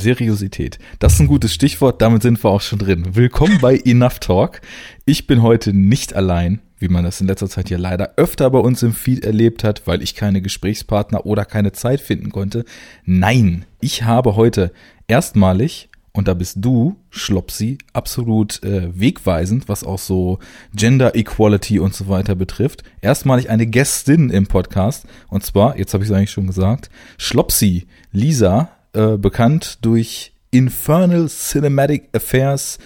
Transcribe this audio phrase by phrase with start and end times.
[0.00, 0.78] Seriosität.
[0.98, 3.14] Das ist ein gutes Stichwort, damit sind wir auch schon drin.
[3.14, 4.60] Willkommen bei Enough Talk.
[5.04, 8.58] Ich bin heute nicht allein, wie man das in letzter Zeit ja leider öfter bei
[8.58, 12.64] uns im Feed erlebt hat, weil ich keine Gesprächspartner oder keine Zeit finden konnte.
[13.04, 14.72] Nein, ich habe heute
[15.06, 20.38] erstmalig und da bist du, Schlopsi, absolut äh, wegweisend, was auch so
[20.74, 22.82] Gender Equality und so weiter betrifft.
[23.00, 25.06] Erstmalig eine Gästin im Podcast.
[25.28, 31.28] Und zwar, jetzt habe ich es eigentlich schon gesagt, Schlopsi, Lisa, äh, bekannt durch Infernal
[31.28, 32.78] Cinematic Affairs,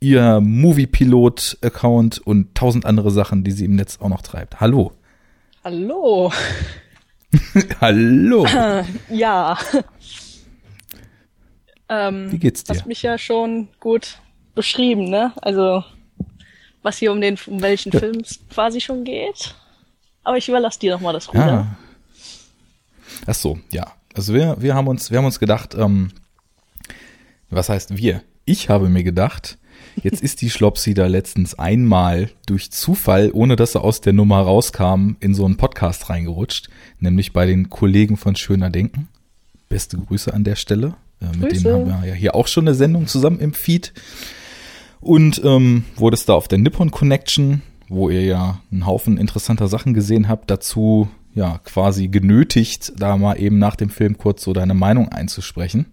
[0.00, 4.60] ihr Movie-Pilot-Account und tausend andere Sachen, die sie im Netz auch noch treibt.
[4.60, 4.92] Hallo.
[5.64, 6.32] Hallo.
[7.80, 8.46] Hallo.
[9.08, 9.56] ja.
[11.88, 12.74] Ähm, Wie geht's dir?
[12.74, 14.18] Hast mich ja schon gut
[14.54, 15.32] beschrieben, ne?
[15.40, 15.84] Also
[16.82, 18.00] was hier um den um welchen ja.
[18.00, 19.54] Film es quasi schon geht.
[20.24, 21.66] Aber ich überlasse dir nochmal das Ruder.
[21.70, 21.76] Ah.
[23.26, 23.92] Ach so, ja.
[24.14, 26.08] Also wir, wir haben uns, wir haben uns gedacht, ähm,
[27.50, 28.22] was heißt wir?
[28.44, 29.58] Ich habe mir gedacht,
[30.02, 34.40] jetzt ist die Schlopsi da letztens einmal durch Zufall, ohne dass er aus der Nummer
[34.40, 39.08] rauskam, in so einen Podcast reingerutscht, nämlich bei den Kollegen von Schöner Denken.
[39.68, 40.94] Beste Grüße an der Stelle.
[41.20, 41.62] Äh, mit Grüße.
[41.62, 43.92] denen haben wir ja hier auch schon eine Sendung zusammen im Feed.
[45.00, 49.68] Und ähm, wurde es da auf der Nippon Connection, wo ihr ja einen Haufen interessanter
[49.68, 54.52] Sachen gesehen habt, dazu ja quasi genötigt, da mal eben nach dem Film kurz so
[54.52, 55.86] deine Meinung einzusprechen.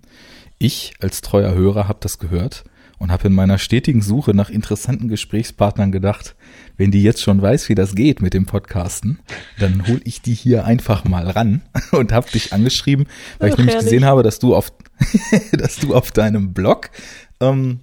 [0.58, 2.66] Ich als treuer Hörer habe das gehört
[2.98, 6.36] und habe in meiner stetigen Suche nach interessanten Gesprächspartnern gedacht,
[6.78, 9.20] wenn die jetzt schon weiß, wie das geht mit dem Podcasten,
[9.58, 13.08] dann hol ich die hier einfach mal ran und habe dich angeschrieben,
[13.40, 13.90] weil Ach, ich nämlich herrlich.
[13.90, 14.74] gesehen habe, dass du auf,
[15.54, 16.92] dass du auf deinem Blog
[17.40, 17.80] ähm,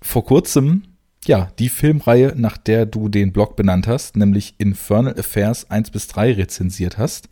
[0.00, 0.82] vor kurzem
[1.26, 6.08] ja, die Filmreihe, nach der du den Blog benannt hast, nämlich Infernal Affairs 1 bis
[6.08, 7.28] 3 rezensiert hast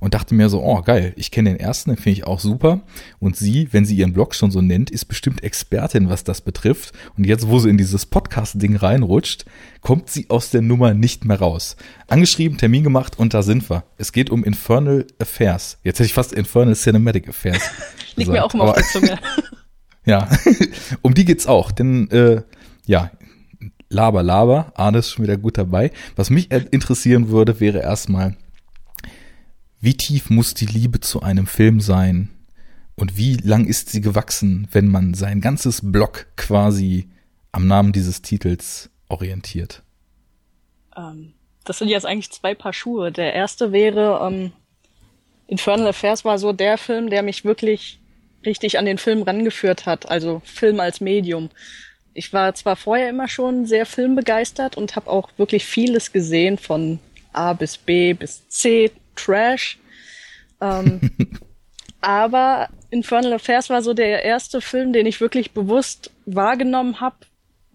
[0.00, 2.82] und dachte mir so, oh geil, ich kenne den ersten, den finde ich auch super.
[3.20, 6.92] Und sie, wenn sie ihren Blog schon so nennt, ist bestimmt Expertin, was das betrifft.
[7.16, 9.46] Und jetzt, wo sie in dieses Podcast-Ding reinrutscht,
[9.80, 11.76] kommt sie aus der Nummer nicht mehr raus.
[12.06, 13.84] Angeschrieben, Termin gemacht und da sind wir.
[13.96, 15.78] Es geht um Infernal Affairs.
[15.84, 17.62] Jetzt hätte ich fast Infernal Cinematic Affairs.
[18.16, 19.18] Liegt mir auch immer auf der Zunge.
[20.04, 20.28] ja,
[21.02, 21.72] um die geht's auch.
[21.72, 22.42] Denn, äh,
[22.86, 23.10] ja,
[23.94, 25.90] Laber, Laber, Arne ist schon wieder gut dabei.
[26.16, 28.36] Was mich interessieren würde, wäre erstmal,
[29.80, 32.30] wie tief muss die Liebe zu einem Film sein
[32.96, 37.08] und wie lang ist sie gewachsen, wenn man sein ganzes Blog quasi
[37.52, 39.82] am Namen dieses Titels orientiert?
[40.96, 41.32] Ähm,
[41.64, 43.12] das sind jetzt eigentlich zwei Paar Schuhe.
[43.12, 44.52] Der erste wäre ähm,
[45.46, 48.00] Infernal Affairs war so der Film, der mich wirklich
[48.44, 51.50] richtig an den Film rangeführt hat, also Film als Medium.
[52.14, 57.00] Ich war zwar vorher immer schon sehr filmbegeistert und habe auch wirklich vieles gesehen von
[57.32, 59.78] A bis B bis C Trash.
[60.60, 61.10] Ähm,
[62.00, 67.16] aber Infernal Affairs war so der erste Film, den ich wirklich bewusst wahrgenommen habe,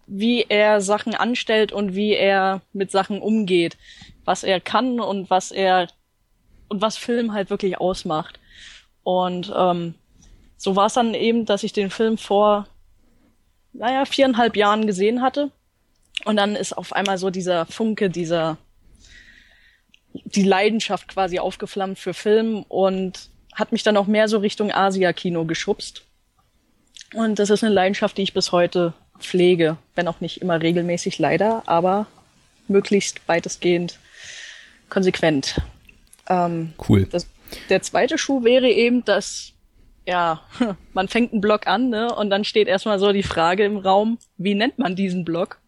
[0.08, 3.78] wie er Sachen anstellt und wie er mit Sachen umgeht,
[4.24, 5.88] was er kann und was er
[6.70, 8.40] und was Film halt wirklich ausmacht.
[9.04, 9.96] Und ähm,
[10.56, 12.68] so war es dann eben, dass ich den Film vor,
[13.74, 15.52] naja, viereinhalb Jahren gesehen hatte.
[16.26, 18.58] Und dann ist auf einmal so dieser Funke, dieser
[20.14, 25.46] die Leidenschaft quasi aufgeflammt für Film und hat mich dann auch mehr so Richtung Asia-Kino
[25.46, 26.04] geschubst.
[27.14, 31.20] Und das ist eine Leidenschaft, die ich bis heute pflege, wenn auch nicht immer regelmäßig
[31.20, 32.08] leider, aber
[32.68, 34.00] möglichst weitestgehend
[34.90, 35.62] konsequent.
[36.28, 37.06] Ähm, cool.
[37.06, 37.28] Das,
[37.70, 39.54] der zweite Schuh wäre eben, dass
[40.10, 40.42] ja,
[40.94, 42.14] man fängt einen Blog an, ne?
[42.14, 45.60] Und dann steht erstmal so die Frage im Raum, wie nennt man diesen Blog?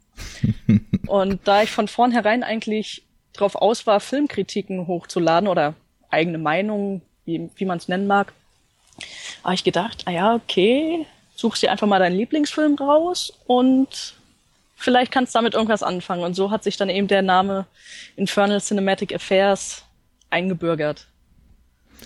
[1.07, 3.03] und da ich von vornherein eigentlich
[3.33, 5.75] drauf aus war, Filmkritiken hochzuladen oder
[6.09, 8.33] eigene Meinungen, wie, wie man es nennen mag,
[9.43, 14.15] habe ich gedacht, ah ja, okay, suchst dir einfach mal deinen Lieblingsfilm raus und
[14.75, 16.23] vielleicht kannst du damit irgendwas anfangen.
[16.23, 17.67] Und so hat sich dann eben der Name
[18.15, 19.85] Infernal Cinematic Affairs
[20.29, 21.07] eingebürgert.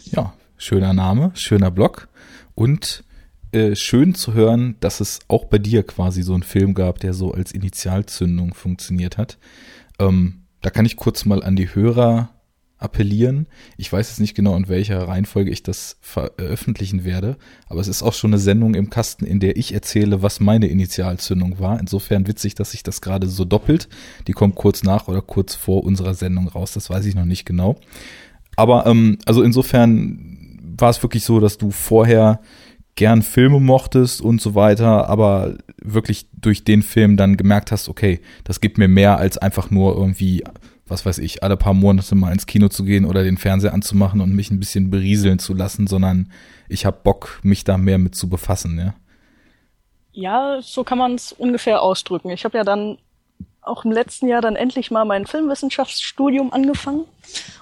[0.05, 2.07] Ja, schöner Name, schöner Blog
[2.55, 3.03] und
[3.51, 7.13] äh, schön zu hören, dass es auch bei dir quasi so einen Film gab, der
[7.13, 9.37] so als Initialzündung funktioniert hat.
[9.99, 12.29] Ähm, da kann ich kurz mal an die Hörer
[12.77, 13.47] appellieren.
[13.77, 17.37] Ich weiß jetzt nicht genau, in welcher Reihenfolge ich das veröffentlichen werde,
[17.67, 20.67] aber es ist auch schon eine Sendung im Kasten, in der ich erzähle, was meine
[20.67, 21.79] Initialzündung war.
[21.79, 23.87] Insofern witzig, dass sich das gerade so doppelt.
[24.27, 27.45] Die kommt kurz nach oder kurz vor unserer Sendung raus, das weiß ich noch nicht
[27.45, 27.79] genau.
[28.57, 30.34] Aber ähm, also insofern
[30.77, 32.41] war es wirklich so, dass du vorher
[32.95, 38.21] gern Filme mochtest und so weiter, aber wirklich durch den Film dann gemerkt hast, okay,
[38.45, 40.43] das gibt mir mehr als einfach nur irgendwie
[40.87, 44.21] was weiß ich, alle paar Monate mal ins Kino zu gehen oder den Fernseher anzumachen
[44.21, 46.31] und mich ein bisschen berieseln zu lassen, sondern
[46.69, 48.93] ich habe Bock, mich da mehr mit zu befassen, ja.
[50.11, 52.29] Ja, so kann man es ungefähr ausdrücken.
[52.29, 52.97] Ich habe ja dann
[53.61, 57.05] auch im letzten Jahr dann endlich mal mein Filmwissenschaftsstudium angefangen.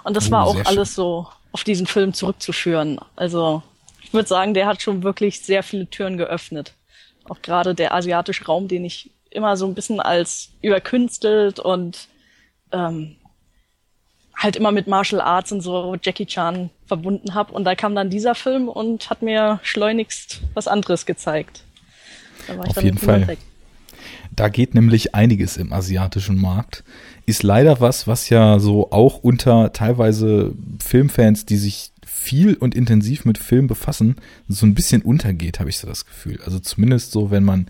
[0.04, 3.00] Und das Oh, war auch alles so auf diesen Film zurückzuführen.
[3.16, 3.64] Also
[4.02, 6.74] ich würde sagen, der hat schon wirklich sehr viele Türen geöffnet.
[7.30, 12.08] Auch gerade der asiatische Raum, den ich immer so ein bisschen als überkünstelt und
[12.72, 13.16] ähm,
[14.36, 17.54] halt immer mit Martial Arts und so Jackie Chan verbunden habe.
[17.54, 21.64] Und da kam dann dieser Film und hat mir schleunigst was anderes gezeigt.
[22.48, 23.28] Da war ich Auf jeden Fall.
[23.28, 23.40] weg.
[24.36, 26.84] Da geht nämlich einiges im asiatischen Markt.
[27.26, 33.26] Ist leider was, was ja so auch unter teilweise Filmfans, die sich viel und intensiv
[33.26, 34.16] mit Film befassen,
[34.48, 36.40] so ein bisschen untergeht, habe ich so das Gefühl.
[36.46, 37.68] Also zumindest so, wenn man,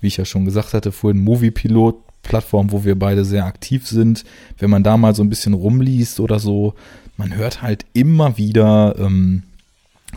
[0.00, 4.24] wie ich ja schon gesagt hatte, vorhin Moviepilot, Plattform, wo wir beide sehr aktiv sind,
[4.58, 6.74] wenn man da mal so ein bisschen rumliest oder so,
[7.16, 9.42] man hört halt immer wieder ähm,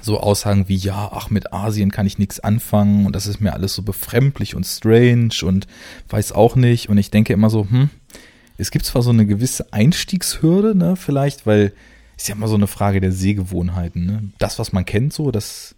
[0.01, 3.53] so Aussagen wie, ja, ach, mit Asien kann ich nichts anfangen und das ist mir
[3.53, 5.67] alles so befremdlich und strange und
[6.09, 6.89] weiß auch nicht.
[6.89, 7.89] Und ich denke immer so, hm,
[8.57, 11.73] es gibt zwar so eine gewisse Einstiegshürde, ne, vielleicht, weil
[12.17, 14.29] ist ja immer so eine Frage der Sehgewohnheiten, ne?
[14.37, 15.75] Das, was man kennt, so, das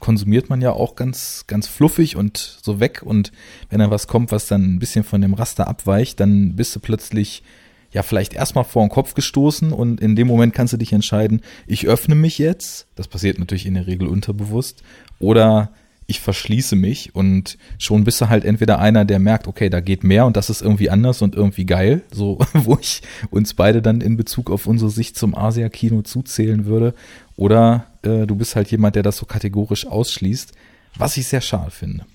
[0.00, 3.02] konsumiert man ja auch ganz, ganz fluffig und so weg.
[3.02, 3.32] Und
[3.70, 6.80] wenn dann was kommt, was dann ein bisschen von dem Raster abweicht, dann bist du
[6.80, 7.42] plötzlich
[7.90, 11.40] ja vielleicht erstmal vor den Kopf gestoßen und in dem Moment kannst du dich entscheiden,
[11.66, 14.82] ich öffne mich jetzt, das passiert natürlich in der Regel unterbewusst,
[15.18, 15.72] oder
[16.10, 20.04] ich verschließe mich und schon bist du halt entweder einer, der merkt, okay, da geht
[20.04, 24.00] mehr und das ist irgendwie anders und irgendwie geil, so wo ich uns beide dann
[24.00, 26.94] in Bezug auf unsere Sicht zum Asia-Kino zuzählen würde,
[27.36, 30.52] oder äh, du bist halt jemand, der das so kategorisch ausschließt,
[30.96, 32.06] was ich sehr schade finde.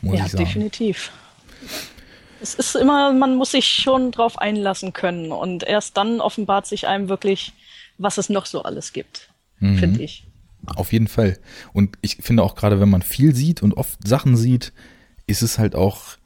[0.00, 0.44] Muss ja, ich sagen.
[0.44, 1.10] definitiv.
[2.40, 6.86] Es ist immer, man muss sich schon drauf einlassen können und erst dann offenbart sich
[6.86, 7.52] einem wirklich,
[7.98, 9.28] was es noch so alles gibt,
[9.58, 9.78] Mhm.
[9.78, 10.24] finde ich.
[10.66, 11.38] Auf jeden Fall.
[11.72, 14.72] Und ich finde auch gerade, wenn man viel sieht und oft Sachen sieht,
[15.26, 16.16] ist es halt auch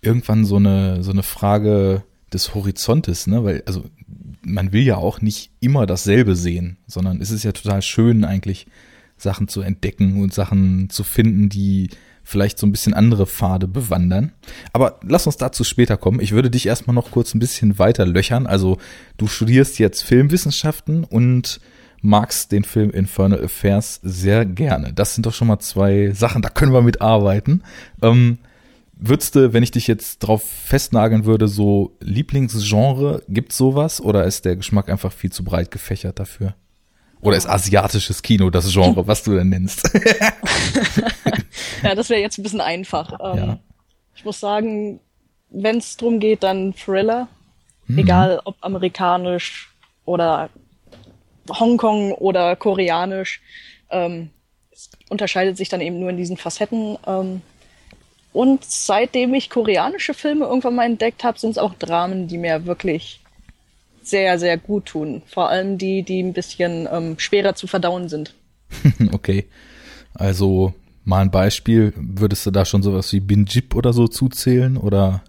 [0.00, 2.02] irgendwann so eine, so eine Frage
[2.32, 3.44] des Horizontes, ne?
[3.44, 3.84] Weil, also,
[4.44, 8.66] man will ja auch nicht immer dasselbe sehen, sondern es ist ja total schön, eigentlich
[9.16, 11.90] Sachen zu entdecken und Sachen zu finden, die
[12.24, 14.32] vielleicht so ein bisschen andere Pfade bewandern.
[14.72, 16.20] Aber lass uns dazu später kommen.
[16.20, 18.46] Ich würde dich erstmal noch kurz ein bisschen weiter löchern.
[18.46, 18.78] Also,
[19.16, 21.60] du studierst jetzt Filmwissenschaften und
[22.02, 24.92] magst den Film Infernal Affairs sehr gerne.
[24.92, 27.62] Das sind doch schon mal zwei Sachen, da können wir mitarbeiten.
[28.02, 28.38] Ähm,
[28.94, 34.44] würdest du, wenn ich dich jetzt drauf festnageln würde, so Lieblingsgenre, gibt's sowas oder ist
[34.44, 36.54] der Geschmack einfach viel zu breit gefächert dafür?
[37.20, 39.88] Oder ist asiatisches Kino das Genre, was du denn nennst?
[41.82, 43.12] Ja, das wäre jetzt ein bisschen einfach.
[43.20, 43.58] Ähm, Ja.
[44.14, 45.00] Ich muss sagen,
[45.50, 47.28] wenn es drum geht, dann Thriller.
[47.86, 47.98] Mhm.
[47.98, 49.72] Egal ob amerikanisch
[50.04, 50.50] oder
[51.58, 53.40] Hongkong oder koreanisch.
[53.90, 54.30] Ähm,
[54.70, 56.98] es unterscheidet sich dann eben nur in diesen Facetten.
[57.06, 57.42] Ähm,
[58.32, 62.64] und seitdem ich koreanische Filme irgendwann mal entdeckt habe, sind es auch Dramen, die mir
[62.64, 63.20] wirklich
[64.02, 65.22] sehr, sehr gut tun.
[65.26, 68.34] Vor allem die, die ein bisschen ähm, schwerer zu verdauen sind.
[69.12, 69.46] okay.
[70.14, 75.22] Also mal ein Beispiel, würdest du da schon sowas wie Binjip oder so zuzählen oder?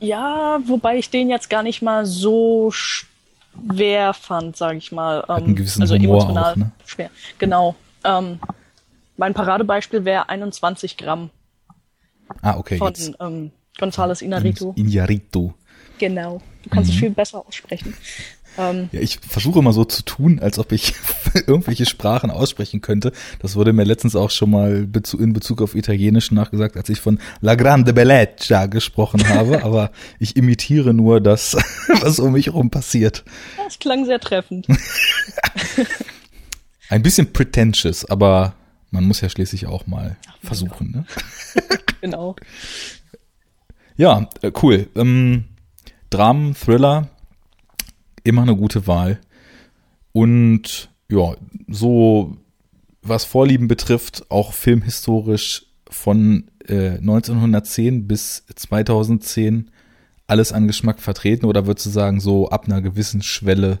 [0.00, 2.70] Ja, wobei ich den jetzt gar nicht mal so
[3.72, 5.24] schwer fand, sage ich mal.
[5.28, 6.72] Ähm, einen gewissen also Humor emotional auch, ne?
[6.86, 7.10] schwer.
[7.38, 7.74] Genau.
[8.04, 8.38] Ähm,
[9.16, 11.30] mein Paradebeispiel wäre 21 Gramm
[12.40, 13.12] Ah, okay, von jetzt.
[13.20, 14.72] ähm, González Inarritu.
[14.76, 15.52] Inarritu.
[15.98, 16.40] Genau.
[16.62, 16.94] Du kannst Mhm.
[16.94, 17.94] es viel besser aussprechen.
[18.58, 20.94] Ähm, Ja, ich versuche immer so zu tun, als ob ich
[21.46, 23.12] irgendwelche Sprachen aussprechen könnte.
[23.40, 24.86] Das wurde mir letztens auch schon mal
[25.18, 29.62] in Bezug auf Italienisch nachgesagt, als ich von La Grande Bellezza gesprochen habe.
[29.64, 31.56] Aber ich imitiere nur das,
[32.00, 33.24] was um mich herum passiert.
[33.64, 34.66] das klang sehr treffend.
[36.88, 38.54] Ein bisschen pretentious, aber
[38.90, 40.90] man muss ja schließlich auch mal versuchen.
[40.90, 41.04] Ne?
[42.02, 42.36] genau.
[43.96, 44.88] Ja, äh, cool.
[44.94, 45.44] Ähm,
[46.10, 47.08] Dramen, Thriller,
[48.24, 49.20] immer eine gute Wahl.
[50.12, 51.34] Und ja,
[51.68, 52.36] so
[53.02, 59.70] was Vorlieben betrifft, auch filmhistorisch von äh, 1910 bis 2010
[60.26, 63.80] alles an Geschmack vertreten oder würdest du sagen, so ab einer gewissen Schwelle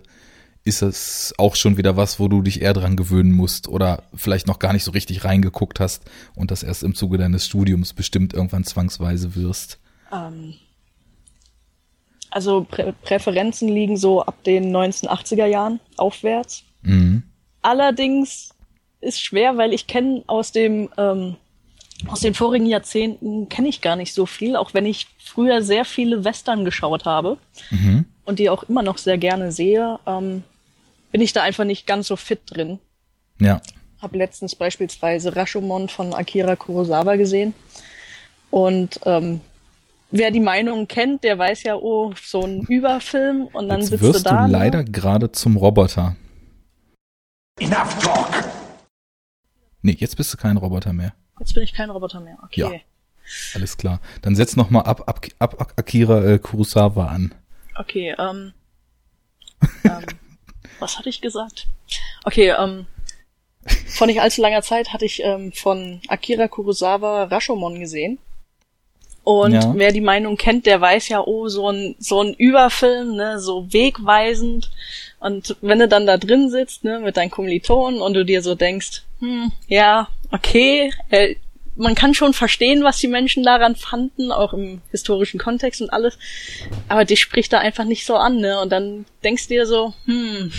[0.64, 4.46] ist es auch schon wieder was, wo du dich eher dran gewöhnen musst oder vielleicht
[4.46, 8.34] noch gar nicht so richtig reingeguckt hast und das erst im Zuge deines Studiums bestimmt
[8.34, 9.78] irgendwann zwangsweise wirst?
[10.12, 10.54] Ähm,
[12.32, 16.64] also Prä Präferenzen liegen so ab den 1980er Jahren aufwärts.
[16.82, 17.22] Mhm.
[17.62, 18.54] Allerdings
[19.00, 21.36] ist schwer, weil ich kenne aus dem ähm,
[22.08, 25.84] aus den vorigen Jahrzehnten kenne ich gar nicht so viel, auch wenn ich früher sehr
[25.84, 27.38] viele Western geschaut habe.
[27.70, 28.06] Mhm.
[28.24, 30.42] und die auch immer noch sehr gerne sehe, ähm,
[31.10, 32.78] bin ich da einfach nicht ganz so fit drin.
[33.40, 33.60] Ja.
[34.00, 37.54] Hab letztens beispielsweise Rashomon von Akira Kurosawa gesehen.
[38.50, 39.40] Und ähm,
[40.12, 44.02] wer die Meinung kennt, der weiß ja, oh, so ein Überfilm und dann Jetzt sitzt
[44.02, 44.42] wirst du da.
[44.42, 44.52] du ne?
[44.52, 46.16] leider gerade zum Roboter.
[47.58, 48.44] Enough talk!
[49.82, 51.12] Nee, jetzt bist du kein Roboter mehr.
[51.40, 52.38] Jetzt bin ich kein Roboter mehr.
[52.44, 52.60] Okay.
[52.60, 52.70] Ja.
[53.54, 54.00] Alles klar.
[54.20, 57.34] Dann setz noch mal ab, ab, ab, ab Akira äh, Kurosawa an.
[57.76, 58.52] Okay, ähm,
[59.84, 60.06] ähm,
[60.78, 61.66] was hatte ich gesagt?
[62.24, 62.86] Okay, ähm,
[63.86, 68.18] vor nicht allzu langer Zeit hatte ich ähm, von Akira Kurosawa Rashomon gesehen.
[69.24, 69.72] Und Ja.
[69.76, 73.72] wer die Meinung kennt, der weiß ja, oh, so ein, so ein Überfilm, ne, so
[73.72, 74.70] wegweisend.
[75.20, 78.54] Und wenn du dann da drin sitzt, ne, mit deinen Kommilitonen und du dir so
[78.56, 81.36] denkst, hm, ja, okay, äh,
[81.76, 86.18] man kann schon verstehen, was die Menschen daran fanden, auch im historischen Kontext und alles.
[86.88, 88.60] Aber dich spricht da einfach nicht so an, ne?
[88.60, 90.52] Und dann denkst du dir so, hm,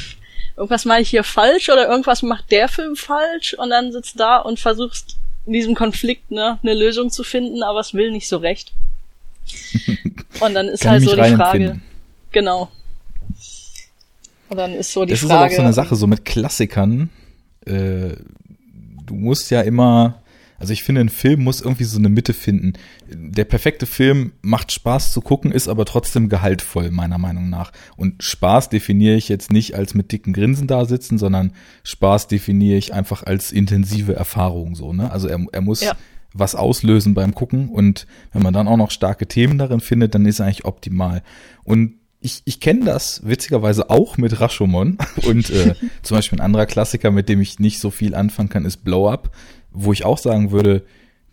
[0.55, 4.38] irgendwas mache ich hier falsch oder irgendwas macht der Film falsch und dann sitzt da
[4.38, 8.38] und versuchst in diesem Konflikt ne, eine Lösung zu finden, aber es will nicht so
[8.38, 8.74] recht.
[10.40, 11.34] Und dann ist halt so die Frage.
[11.34, 11.84] empfinden.
[12.32, 12.70] Genau.
[14.50, 15.56] Und dann ist so die Das ist aber auch Frage.
[15.56, 17.10] so eine Sache, so mit Klassikern.
[17.66, 18.16] Äh,
[19.06, 20.22] du musst ja immer,
[20.60, 22.74] also ich finde, ein Film muss irgendwie so eine Mitte finden.
[23.12, 27.72] Der perfekte Film macht Spaß zu gucken, ist aber trotzdem gehaltvoll, meiner Meinung nach.
[27.98, 32.78] Und Spaß definiere ich jetzt nicht als mit dicken Grinsen da sitzen, sondern Spaß definiere
[32.78, 35.12] ich einfach als intensive Erfahrung, so, ne?
[35.12, 35.94] Also er, er muss Ja.
[36.34, 40.26] was auslösen beim Gucken und wenn man dann auch noch starke Themen darin findet, dann
[40.26, 41.22] ist er eigentlich optimal.
[41.64, 41.96] Und
[42.26, 47.12] ich, ich kenne das witzigerweise auch mit Rashomon und äh, zum Beispiel ein anderer Klassiker,
[47.12, 49.32] mit dem ich nicht so viel anfangen kann, ist Blow Up,
[49.74, 50.84] wo ich auch sagen würde,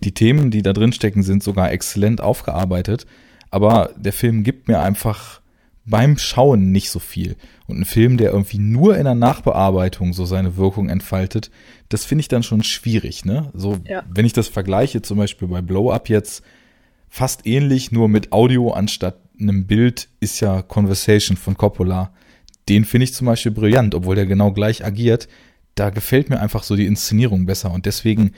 [0.02, 3.06] die Themen, die da drin stecken, sind sogar exzellent aufgearbeitet,
[3.50, 5.40] aber der Film gibt mir einfach
[5.84, 7.36] beim Schauen nicht so viel.
[7.66, 11.50] Und ein Film, der irgendwie nur in der Nachbearbeitung so seine Wirkung entfaltet,
[11.88, 13.50] das finde ich dann schon schwierig, ne?
[13.54, 14.04] So, Ja.
[14.08, 16.42] wenn ich das vergleiche, zum Beispiel bei Blow Up jetzt,
[17.08, 22.12] fast ähnlich, nur mit Audio anstatt einem Bild, ist ja Conversation von Coppola.
[22.68, 25.28] Den finde ich zum Beispiel brillant, obwohl der genau gleich agiert.
[25.80, 28.32] Da gefällt mir einfach so die Inszenierung besser und deswegen,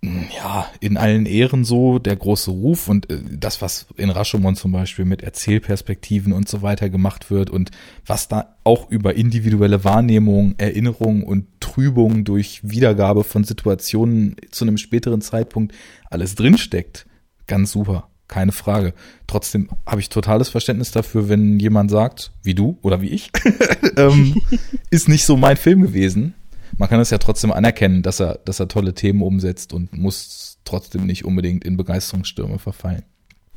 [0.00, 4.56] mh, ja, in allen Ehren so der große Ruf und äh, das, was in Rashomon
[4.56, 7.72] zum Beispiel mit Erzählperspektiven und so weiter gemacht wird und
[8.06, 14.78] was da auch über individuelle Wahrnehmung, Erinnerung und Trübung durch Wiedergabe von Situationen zu einem
[14.78, 15.74] späteren Zeitpunkt
[16.08, 17.04] alles drinsteckt,
[17.46, 18.09] ganz super.
[18.30, 18.94] Keine Frage.
[19.26, 23.32] Trotzdem habe ich totales Verständnis dafür, wenn jemand sagt, wie du oder wie ich,
[23.96, 24.40] ähm,
[24.90, 26.34] ist nicht so mein Film gewesen.
[26.78, 30.58] Man kann es ja trotzdem anerkennen, dass er, dass er tolle Themen umsetzt und muss
[30.64, 33.02] trotzdem nicht unbedingt in Begeisterungsstürme verfallen.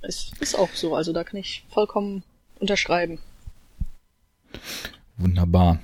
[0.01, 2.23] ist, ist auch so, also da kann ich vollkommen
[2.59, 3.19] unterschreiben.
[5.17, 5.77] Wunderbar.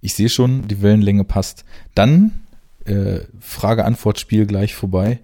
[0.00, 1.66] Ich sehe schon, die Wellenlänge passt.
[1.94, 2.46] Dann
[2.86, 5.20] äh, Frage-Antwort-Spiel gleich vorbei.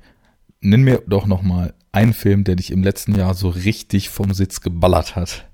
[0.60, 4.32] Nenn mir doch noch mal einen Film, der dich im letzten Jahr so richtig vom
[4.32, 5.44] Sitz geballert hat.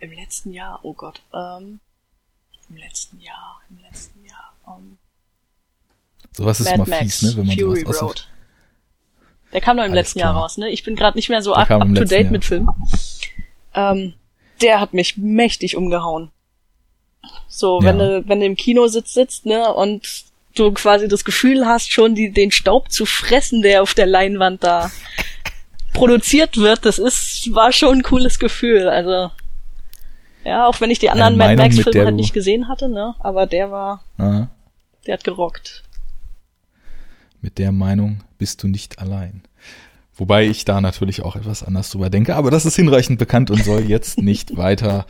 [0.00, 1.78] Im letzten Jahr, oh Gott, ähm,
[2.68, 4.98] im letzten Jahr, im letzten Jahr, ähm,
[6.32, 8.28] Sowas ist Mad mal Max, fies, ne, wenn man Fury sowas Road.
[9.52, 10.42] Der kam doch im Alles letzten Jahr klar.
[10.42, 10.70] raus, ne?
[10.70, 12.32] Ich bin gerade nicht mehr so up, up to date Jahr.
[12.32, 12.68] mit Filmen.
[13.74, 14.14] Ähm,
[14.62, 16.30] der hat mich mächtig umgehauen.
[17.48, 18.20] So, wenn Ja.
[18.20, 22.14] du, wenn du im Kino sitzt, sitzt, ne, und du quasi das Gefühl hast, schon
[22.14, 24.90] die, den Staub zu fressen, der auf der Leinwand da
[25.92, 29.30] produziert wird, das ist, war schon ein cooles Gefühl, also,
[30.44, 32.68] ja, auch wenn ich die anderen Mad Meinung, Max mit der Filme halt nicht gesehen
[32.68, 34.48] hatte, ne, aber der war, Aha.
[35.06, 35.82] der hat gerockt.
[37.40, 39.42] Mit der Meinung bist du nicht allein.
[40.14, 43.64] Wobei ich da natürlich auch etwas anders drüber denke, aber das ist hinreichend bekannt und
[43.64, 45.06] soll jetzt nicht weiter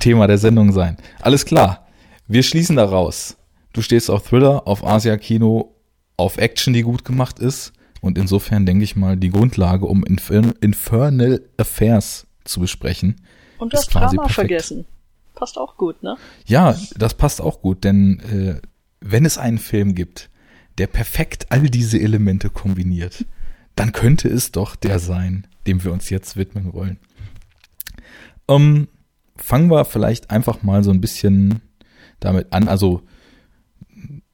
[0.00, 0.96] Thema der Sendung sein.
[1.20, 1.86] Alles klar.
[2.26, 3.36] Wir schließen daraus.
[3.72, 5.74] Du stehst auf Thriller, auf Asia-Kino,
[6.16, 7.72] auf Action, die gut gemacht ist.
[8.06, 13.16] Und insofern denke ich mal, die Grundlage, um Infern Infernal Affairs zu besprechen.
[13.58, 14.86] Und quasi Drama vergessen.
[15.34, 16.16] Passt auch gut, ne?
[16.46, 18.60] Ja, das passt auch gut, denn äh,
[19.00, 20.30] wenn es einen Film gibt,
[20.78, 23.26] der perfekt all diese Elemente kombiniert,
[23.74, 26.98] dann könnte es doch der sein, dem wir uns jetzt widmen wollen.
[28.48, 28.88] Ähm,
[29.36, 31.60] fangen wir vielleicht einfach mal so ein bisschen
[32.20, 32.68] damit an.
[32.68, 33.02] Also,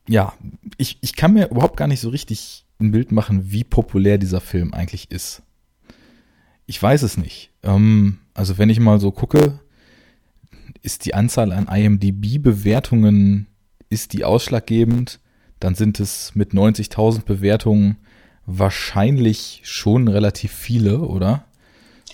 [0.09, 0.35] ja,
[0.79, 4.41] ich, ich kann mir überhaupt gar nicht so richtig ein Bild machen, wie populär dieser
[4.41, 5.43] Film eigentlich ist.
[6.67, 7.51] Ich weiß es nicht.
[7.63, 9.61] Ähm, also, wenn ich mal so gucke,
[10.83, 13.47] ist die Anzahl an IMDb-Bewertungen,
[13.89, 15.21] ist die ausschlaggebend?
[15.61, 17.99] Dann sind es mit 90.000 Bewertungen
[18.47, 21.45] wahrscheinlich schon relativ viele, oder?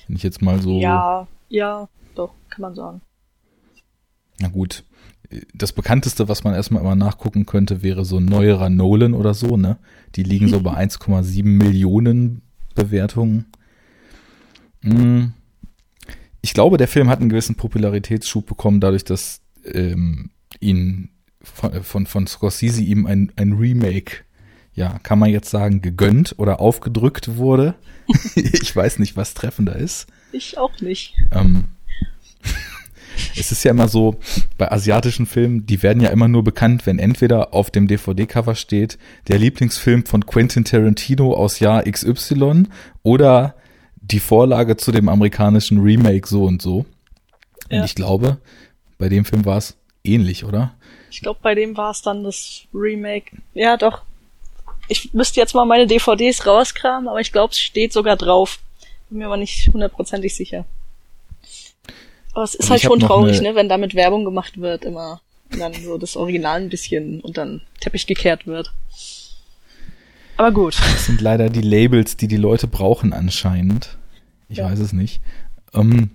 [0.07, 0.79] Wenn ich jetzt mal so.
[0.79, 3.01] Ja, ja, doch, kann man sagen.
[4.39, 4.85] Na gut.
[5.55, 9.57] Das bekannteste, was man erstmal immer nachgucken könnte, wäre so ein neuerer Nolan oder so,
[9.57, 9.79] ne?
[10.15, 12.43] Die liegen so bei 1,7 Millionen
[12.75, 13.47] Bewertungen.
[14.83, 15.33] Hm.
[16.41, 20.31] Ich glaube, der Film hat einen gewissen Popularitätsschub bekommen, dadurch, dass ähm,
[20.61, 21.11] ihn
[21.43, 24.25] von, von, von Scorsese ihm ein, ein Remake,
[24.75, 27.75] ja, kann man jetzt sagen, gegönnt oder aufgedrückt wurde.
[28.35, 30.07] ich weiß nicht, was treffender ist.
[30.33, 31.15] Ich auch nicht.
[31.33, 31.65] Ähm,
[33.37, 34.17] es ist ja immer so,
[34.57, 38.99] bei asiatischen Filmen, die werden ja immer nur bekannt, wenn entweder auf dem DVD-Cover steht,
[39.29, 42.65] der Lieblingsfilm von Quentin Tarantino aus Jahr XY
[43.03, 43.55] oder
[44.01, 46.87] die Vorlage zu dem amerikanischen Remake so und so.
[47.71, 47.81] Ja.
[47.81, 48.39] Und ich glaube,
[48.99, 50.75] bei dem Film war es ähnlich, oder?
[51.11, 53.37] Ich glaube, bei dem war es dann das Remake.
[53.55, 54.03] Ja, doch.
[54.89, 58.59] Ich müsste jetzt mal meine DVDs rauskramen, aber ich glaube, es steht sogar drauf.
[59.11, 60.65] Bin mir aber nicht hundertprozentig sicher.
[62.39, 65.21] Aber es ist Und halt schon traurig, ne, wenn damit Werbung gemacht wird, immer.
[65.53, 68.73] Und dann so das Original ein bisschen und dann Teppich gekehrt wird.
[70.37, 70.79] Aber gut.
[70.79, 73.99] Das sind leider die Labels, die die Leute brauchen anscheinend.
[74.49, 74.71] Ich ja.
[74.71, 75.21] weiß es nicht.
[75.75, 76.11] Ähm,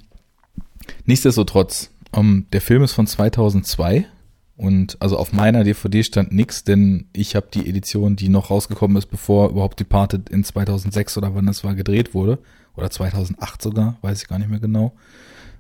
[1.03, 4.05] nichtsdestotrotz, ähm, der Film ist von 2002
[4.55, 8.95] und also auf meiner DVD stand nix, denn ich habe die Edition, die noch rausgekommen
[8.95, 12.39] ist, bevor überhaupt Departed in 2006 oder wann das war gedreht wurde
[12.77, 14.93] oder 2008 sogar, weiß ich gar nicht mehr genau.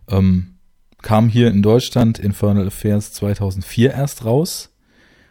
[0.09, 0.53] Ähm,
[1.01, 4.71] kam hier in Deutschland Infernal Affairs 2004 erst raus,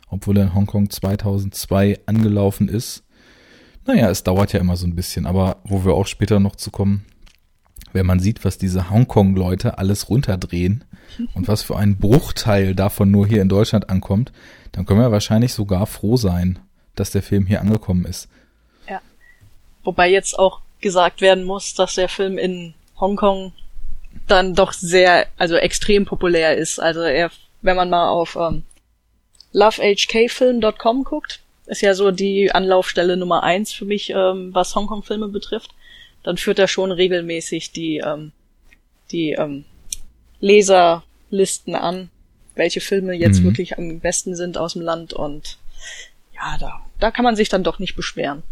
[0.09, 3.03] obwohl er in Hongkong 2002 angelaufen ist.
[3.87, 6.71] Naja, es dauert ja immer so ein bisschen, aber wo wir auch später noch zu
[6.71, 7.05] kommen,
[7.93, 10.85] wenn man sieht, was diese Hongkong-Leute alles runterdrehen
[11.35, 14.33] und was für ein Bruchteil davon nur hier in Deutschland ankommt,
[14.73, 16.59] dann können wir wahrscheinlich sogar froh sein,
[16.95, 18.29] dass der Film hier angekommen ist.
[18.89, 19.01] Ja.
[19.83, 23.53] Wobei jetzt auch gesagt werden muss, dass der Film in Hongkong
[24.27, 26.79] dann doch sehr, also extrem populär ist.
[26.79, 28.63] Also er, wenn man mal auf ähm,
[29.53, 35.71] lovehkfilm.com guckt, ist ja so die Anlaufstelle Nummer eins für mich, ähm, was Hongkong-Filme betrifft
[36.23, 38.33] dann führt er schon regelmäßig die, ähm,
[39.11, 39.65] die ähm,
[40.41, 42.11] Leserlisten an,
[42.55, 43.45] welche Filme jetzt mhm.
[43.45, 45.59] wirklich am besten sind aus dem Land und
[46.35, 48.43] ja, da, da kann man sich dann doch nicht beschweren.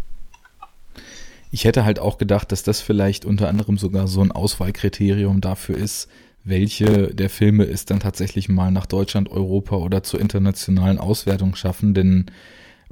[1.51, 5.77] Ich hätte halt auch gedacht, dass das vielleicht unter anderem sogar so ein Auswahlkriterium dafür
[5.77, 6.09] ist,
[6.45, 11.93] welche der Filme es dann tatsächlich mal nach Deutschland, Europa oder zur internationalen Auswertung schaffen,
[11.93, 12.27] denn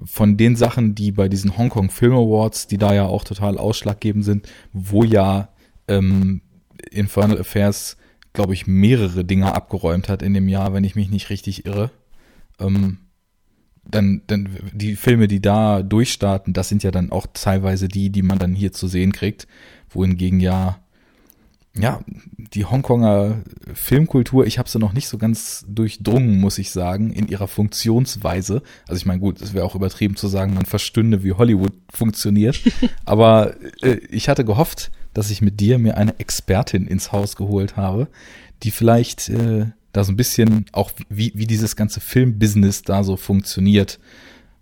[0.05, 4.25] von den Sachen, die bei diesen Hongkong Film Awards, die da ja auch total ausschlaggebend
[4.25, 5.49] sind, wo ja
[5.89, 6.43] ähm,
[6.91, 7.97] Infernal Affairs,
[8.33, 11.91] glaube ich, mehrere Dinge abgeräumt hat in dem Jahr, wenn ich mich nicht richtig irre.
[12.61, 12.99] Ähm,
[13.91, 18.23] dann, dann die Filme, die da durchstarten, das sind ja dann auch teilweise die, die
[18.23, 19.47] man dann hier zu sehen kriegt,
[19.91, 20.79] wohingegen ja
[21.79, 22.01] ja,
[22.37, 27.29] die Hongkonger Filmkultur, ich habe sie noch nicht so ganz durchdrungen, muss ich sagen, in
[27.29, 28.63] ihrer Funktionsweise.
[28.89, 32.61] Also ich meine, gut, es wäre auch übertrieben zu sagen, man verstünde, wie Hollywood funktioniert.
[33.05, 37.77] Aber äh, ich hatte gehofft, dass ich mit dir mir eine Expertin ins Haus geholt
[37.77, 38.09] habe,
[38.63, 43.17] die vielleicht äh, da so ein bisschen auch wie, wie dieses ganze Filmbusiness da so
[43.17, 43.99] funktioniert,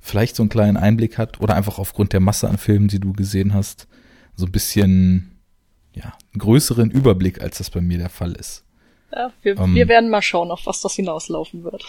[0.00, 3.12] vielleicht so einen kleinen Einblick hat oder einfach aufgrund der Masse an Filmen, die du
[3.12, 3.88] gesehen hast,
[4.34, 5.40] so ein bisschen
[5.92, 8.64] ja, einen größeren Überblick, als das bei mir der Fall ist.
[9.12, 9.74] Ja, wir, ähm.
[9.74, 11.84] wir werden mal schauen, auf was das hinauslaufen wird.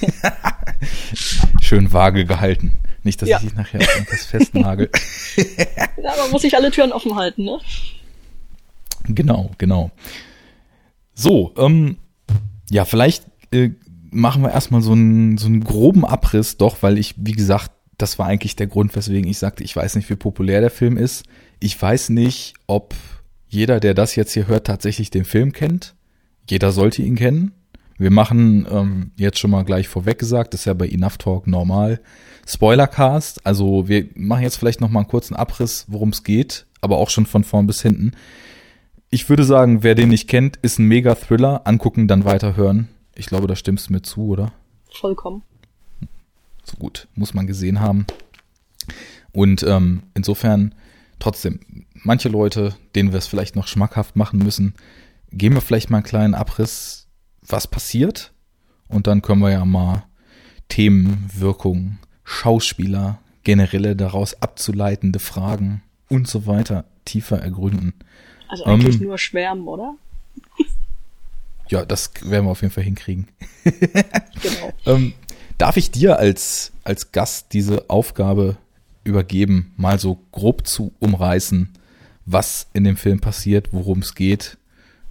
[1.60, 2.78] Schön vage gehalten.
[3.02, 3.38] Nicht, dass ja.
[3.38, 4.90] ich dich nachher auf irgendwas festnagel.
[5.36, 7.58] ja, man muss sich alle Türen offen halten, ne?
[9.04, 9.90] Genau, genau.
[11.14, 11.96] So, ähm,
[12.70, 13.70] ja, vielleicht äh,
[14.10, 18.18] machen wir erstmal so einen, so einen groben Abriss, doch, weil ich, wie gesagt, das
[18.18, 21.24] war eigentlich der Grund, weswegen ich sagte, ich weiß nicht, wie populär der Film ist.
[21.60, 22.94] Ich weiß nicht, ob
[23.48, 25.94] jeder, der das jetzt hier hört, tatsächlich den Film kennt.
[26.48, 27.52] Jeder sollte ihn kennen.
[27.98, 31.46] Wir machen ähm, jetzt schon mal gleich vorweg gesagt, das ist ja bei Enough Talk
[31.48, 32.00] normal.
[32.46, 36.98] Spoilercast, also wir machen jetzt vielleicht noch mal einen kurzen Abriss, worum es geht, aber
[36.98, 38.12] auch schon von vorn bis hinten.
[39.10, 41.66] Ich würde sagen, wer den nicht kennt, ist ein Mega-Thriller.
[41.66, 42.88] Angucken, dann weiterhören.
[43.14, 44.52] Ich glaube, da stimmst du mir zu, oder?
[44.90, 45.42] Vollkommen.
[46.62, 48.06] So gut, muss man gesehen haben.
[49.32, 50.74] Und ähm, insofern
[51.18, 51.60] trotzdem,
[51.94, 54.74] manche Leute, denen wir es vielleicht noch schmackhaft machen müssen,
[55.32, 57.06] geben wir vielleicht mal einen kleinen Abriss,
[57.46, 58.32] was passiert.
[58.88, 60.04] Und dann können wir ja mal
[60.68, 67.94] Themen, Wirkung, Schauspieler, generelle daraus abzuleitende Fragen und so weiter tiefer ergründen.
[68.48, 69.94] Also eigentlich ähm, nur schwärmen, oder?
[71.70, 73.28] Ja, das werden wir auf jeden Fall hinkriegen.
[73.62, 74.72] genau.
[74.86, 75.12] ähm,
[75.58, 78.56] darf ich dir als, als Gast diese Aufgabe
[79.04, 81.70] übergeben, mal so grob zu umreißen,
[82.24, 84.56] was in dem Film passiert, worum es geht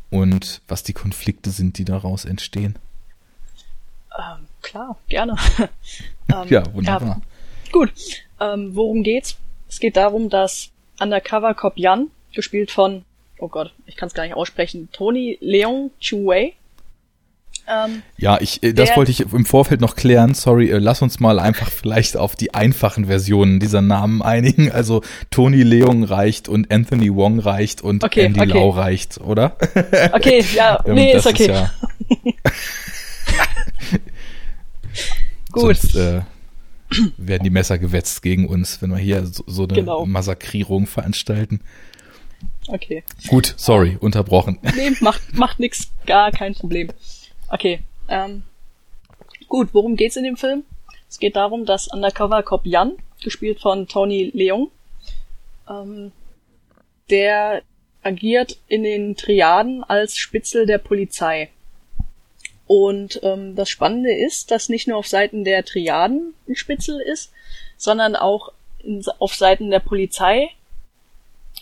[0.10, 2.78] und was die Konflikte sind, die daraus entstehen.
[4.18, 5.36] Ähm, klar, gerne.
[6.34, 7.22] ähm, ja, wunderbar.
[7.66, 7.92] Ja, gut.
[8.40, 9.38] Ähm, worum geht's?
[9.70, 13.04] Es geht darum, dass Undercover Cop Jan, gespielt von,
[13.40, 16.54] oh Gott, ich kann es gar nicht aussprechen, Tony Leon Chuwei,
[17.70, 20.34] ähm, ja, ich, äh, das wollte ich im Vorfeld noch klären.
[20.34, 24.72] Sorry, äh, lass uns mal einfach vielleicht auf die einfachen Versionen dieser Namen einigen.
[24.78, 28.54] Also Tony Leung reicht und Anthony Wong reicht und okay, Andy okay.
[28.54, 29.58] Lau reicht, oder?
[30.14, 31.44] Okay, ja, ähm, nee, ist okay.
[31.44, 31.72] Ist ja
[35.52, 35.78] Gut.
[35.78, 36.22] Sonst, äh,
[37.18, 40.06] werden die Messer gewetzt gegen uns, wenn wir hier so, so eine genau.
[40.06, 41.62] Massakrierung veranstalten.
[42.68, 43.04] Okay.
[43.30, 44.60] Gut, sorry, unterbrochen.
[44.76, 46.90] Nee, macht, macht nix, gar kein Problem.
[47.50, 48.44] Okay, ähm,
[49.48, 50.64] gut, worum geht's in dem Film?
[51.10, 54.70] Es geht darum, dass Undercover Cop Jan, gespielt von Tony Leung,
[55.70, 56.12] ähm,
[57.10, 57.62] der
[58.04, 61.50] agiert in den Triaden als Spitzel der Polizei.
[62.68, 67.32] Und ähm, das Spannende ist, dass nicht nur auf Seiten der Triaden ein Spitzel ist,
[67.78, 70.50] sondern auch in, auf Seiten der Polizei,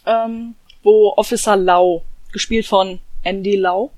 [0.05, 3.91] ähm, wo Officer Lau, gespielt von Andy Lau,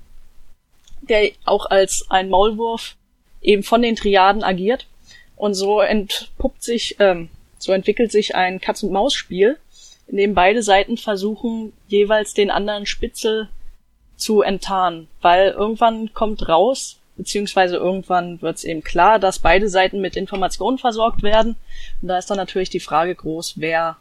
[1.02, 2.96] der auch als ein Maulwurf
[3.42, 4.86] eben von den Triaden agiert.
[5.36, 9.58] Und so entpuppt sich, ähm, so entwickelt sich ein Katz-und-Maus-Spiel,
[10.08, 13.48] in dem beide Seiten versuchen, jeweils den anderen Spitzel
[14.16, 20.00] zu enttarnen, weil irgendwann kommt raus, beziehungsweise irgendwann wird es eben klar, dass beide Seiten
[20.00, 21.56] mit Informationen versorgt werden.
[22.00, 23.98] Und da ist dann natürlich die Frage groß, wer,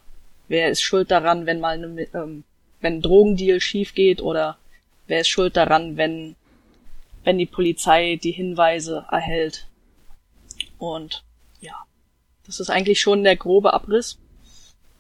[0.47, 2.43] wer ist schuld daran, wenn mal eine, ähm,
[2.82, 4.58] wenn ein Drogendeal schief geht oder
[5.08, 6.36] wer ist schuld daran, wenn
[7.28, 9.68] wenn die Polizei die Hinweise erhält.
[10.78, 11.26] Und
[11.60, 11.76] ja,
[12.46, 14.18] das ist eigentlich schon der grobe Abriss.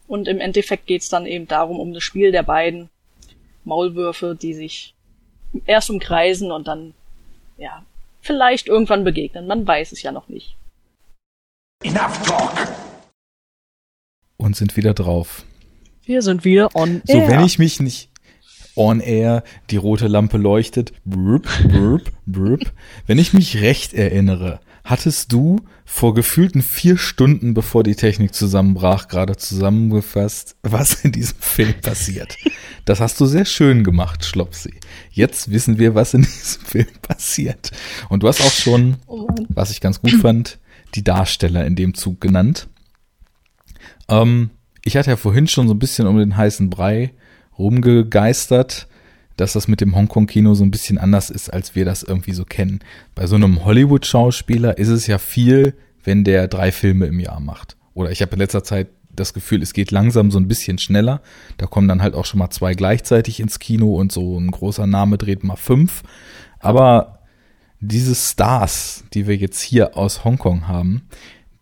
[0.09, 2.89] Und im Endeffekt geht's dann eben darum, um das Spiel der beiden
[3.63, 4.93] Maulwürfe, die sich
[5.65, 6.93] erst umkreisen und dann,
[7.57, 7.85] ja,
[8.19, 9.47] vielleicht irgendwann begegnen.
[9.47, 10.57] Man weiß es ja noch nicht.
[11.81, 12.67] Enough talk!
[14.35, 15.45] Und sind wieder drauf.
[16.07, 17.25] Wir sind wieder on air.
[17.25, 18.09] So, wenn ich mich nicht,
[18.77, 22.71] on air, die rote Lampe leuchtet, burp, burp, burp.
[23.05, 29.09] Wenn ich mich recht erinnere, hattest du vor gefühlten vier Stunden, bevor die Technik zusammenbrach,
[29.09, 32.37] gerade zusammengefasst, was in diesem Film passiert.
[32.85, 34.75] Das hast du sehr schön gemacht, Schlopsi.
[35.11, 37.71] Jetzt wissen wir, was in diesem Film passiert.
[38.07, 38.95] Und du hast auch schon,
[39.49, 40.57] was ich ganz gut fand,
[40.95, 42.69] die Darsteller in dem Zug genannt.
[44.07, 44.51] Ähm,
[44.87, 47.11] ich hatte ja vorhin schon so ein bisschen um den heißen Brei
[47.59, 48.87] rumgegeistert,
[49.35, 52.45] dass das mit dem Hongkong-Kino so ein bisschen anders ist, als wir das irgendwie so
[52.45, 52.79] kennen.
[53.13, 55.73] Bei so einem Hollywood-Schauspieler ist es ja viel,
[56.05, 57.75] wenn der drei Filme im Jahr macht.
[57.93, 61.21] Oder ich habe in letzter Zeit das Gefühl, es geht langsam so ein bisschen schneller.
[61.57, 64.87] Da kommen dann halt auch schon mal zwei gleichzeitig ins Kino und so ein großer
[64.87, 66.03] Name dreht mal fünf.
[66.59, 67.19] Aber
[67.81, 71.03] diese Stars, die wir jetzt hier aus Hongkong haben,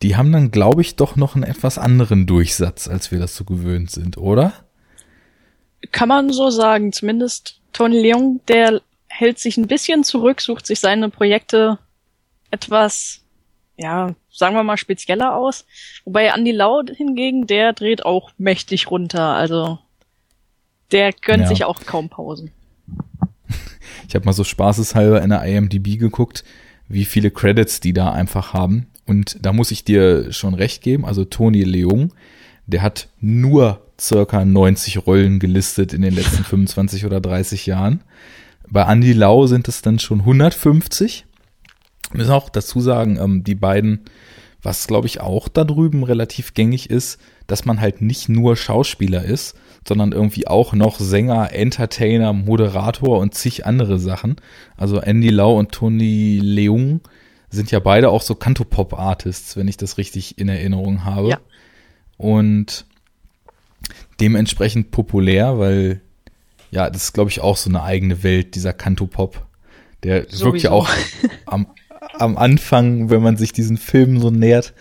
[0.02, 3.46] die haben dann, glaube ich, doch noch einen etwas anderen Durchsatz, als wir das so
[3.46, 4.54] gewöhnt sind, oder?
[5.92, 6.92] kann man so sagen.
[6.92, 11.80] Zumindest Tony Leung, der hält sich ein bisschen zurück, sucht sich seine Projekte
[12.52, 13.22] etwas,
[13.78, 15.66] ja, sagen wir mal spezieller aus.
[16.04, 19.34] Wobei Andy Lau hingegen, der dreht auch mächtig runter.
[19.34, 19.80] Also
[20.92, 21.48] der gönnt ja.
[21.48, 22.52] sich auch kaum Pausen.
[24.08, 26.44] Ich habe mal so spaßeshalber in der IMDb geguckt,
[26.88, 28.88] wie viele Credits die da einfach haben.
[29.06, 31.06] Und da muss ich dir schon recht geben.
[31.06, 32.14] Also Tony Leung,
[32.66, 38.02] der hat nur circa 90 Rollen gelistet in den letzten 25 oder 30 Jahren.
[38.70, 41.26] Bei Andy Lau sind es dann schon 150.
[42.12, 44.02] Wir müssen auch dazu sagen, ähm, die beiden,
[44.64, 49.24] was glaube ich auch da drüben relativ gängig ist, dass man halt nicht nur Schauspieler
[49.24, 49.56] ist,
[49.88, 54.38] sondern irgendwie auch noch Sänger, Entertainer, Moderator und zig andere Sachen.
[54.78, 57.02] Also Andy Lau und Tony Leung
[57.56, 61.30] sind ja beide auch so Cantopop-Artists, wenn ich das richtig in Erinnerung habe.
[61.30, 61.40] Ja.
[62.18, 62.86] Und
[64.20, 66.02] dementsprechend populär, weil
[66.72, 69.46] ja, das ist glaube ich auch so eine eigene Welt, dieser Cantopop.
[70.04, 70.46] Der Sowieso.
[70.46, 70.90] wirkt ja auch
[71.46, 71.68] am,
[72.14, 74.74] am Anfang, wenn man sich diesen Film so nähert,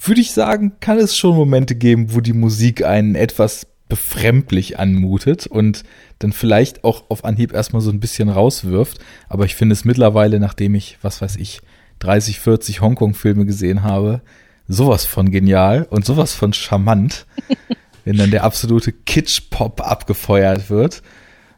[0.00, 5.46] würde ich sagen, kann es schon Momente geben, wo die Musik einen etwas befremdlich anmutet
[5.46, 5.84] und
[6.18, 8.98] dann vielleicht auch auf Anhieb erstmal so ein bisschen rauswirft.
[9.28, 11.60] Aber ich finde es mittlerweile, nachdem ich, was weiß ich,
[11.98, 14.22] 30, 40 Hongkong-Filme gesehen habe,
[14.66, 17.26] sowas von genial und sowas von charmant,
[18.06, 21.02] wenn dann der absolute Kitsch-Pop abgefeuert wird.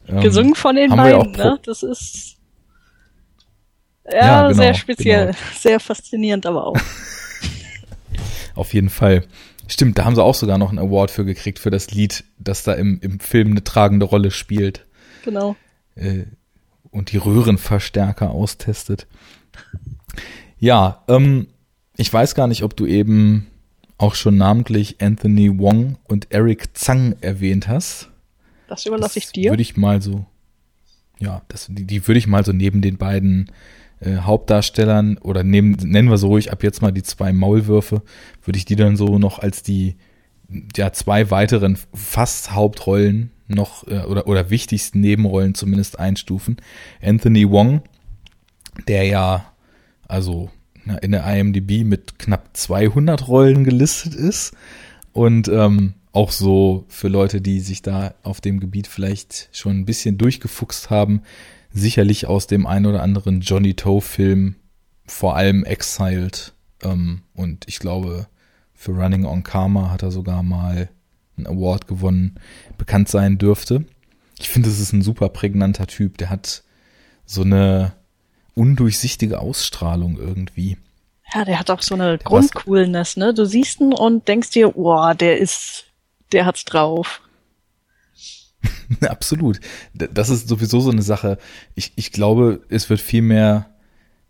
[0.08, 1.60] Ähm, Gesungen von den beiden, ne?
[1.62, 2.34] Das ist
[4.06, 5.38] ja, ja genau, sehr speziell, genau.
[5.56, 6.76] sehr faszinierend, aber auch.
[8.56, 9.22] Auf jeden Fall.
[9.68, 12.64] Stimmt, da haben sie auch sogar noch einen Award für gekriegt, für das Lied, das
[12.64, 14.86] da im, im Film eine tragende Rolle spielt.
[15.24, 15.56] Genau.
[15.94, 16.24] Äh,
[16.90, 19.06] und die Röhrenverstärker austestet.
[20.58, 21.48] Ja, ähm,
[21.96, 23.46] ich weiß gar nicht, ob du eben
[23.98, 28.10] auch schon namentlich Anthony Wong und Eric Zhang erwähnt hast.
[28.68, 29.50] Das überlasse ich dir.
[29.50, 30.26] Würde ich mal so,
[31.18, 33.50] ja, das, die, die würde ich mal so neben den beiden
[34.04, 38.02] äh, Hauptdarstellern oder neben, nennen wir so ruhig ab jetzt mal die zwei Maulwürfe,
[38.44, 39.96] würde ich die dann so noch als die
[40.76, 46.56] ja zwei weiteren fast Hauptrollen noch äh, oder oder wichtigsten Nebenrollen zumindest einstufen.
[47.02, 47.82] Anthony Wong,
[48.88, 49.52] der ja
[50.06, 50.50] also
[50.84, 54.54] na, in der IMDb mit knapp 200 Rollen gelistet ist
[55.12, 59.84] und ähm, auch so für Leute, die sich da auf dem Gebiet vielleicht schon ein
[59.84, 61.22] bisschen durchgefuchst haben,
[61.74, 64.54] sicherlich aus dem ein oder anderen Johnny Toe Film,
[65.04, 68.26] vor allem Exiled ähm, und ich glaube
[68.72, 70.88] für Running on Karma hat er sogar mal
[71.36, 72.38] einen Award gewonnen,
[72.78, 73.84] bekannt sein dürfte.
[74.38, 76.62] Ich finde, es ist ein super prägnanter Typ, der hat
[77.26, 77.92] so eine
[78.54, 80.78] undurchsichtige Ausstrahlung irgendwie.
[81.34, 83.34] Ja, der hat auch so eine Grundcoolness, ne?
[83.34, 85.86] Du siehst ihn und denkst dir, boah, der ist,
[86.32, 87.20] der hat's drauf.
[89.08, 89.60] Absolut.
[89.94, 91.38] Das ist sowieso so eine Sache.
[91.74, 93.70] Ich, ich glaube, es wird viel mehr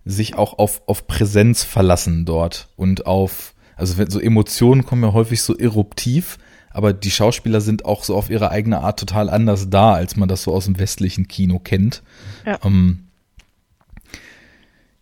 [0.05, 5.13] sich auch auf, auf Präsenz verlassen dort und auf, also wenn, so Emotionen kommen ja
[5.13, 6.39] häufig so eruptiv,
[6.71, 10.29] aber die Schauspieler sind auch so auf ihre eigene Art total anders da, als man
[10.29, 12.03] das so aus dem westlichen Kino kennt.
[12.45, 12.59] Ja.
[12.65, 13.04] Ähm,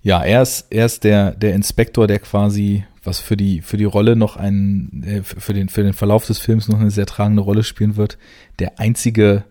[0.03, 3.85] ja, er ist, er ist der, der Inspektor, der quasi, was für die, für die
[3.85, 7.43] Rolle noch ein, äh, für den, für den Verlauf des Films noch eine sehr tragende
[7.43, 8.19] Rolle spielen wird.
[8.59, 9.45] Der einzige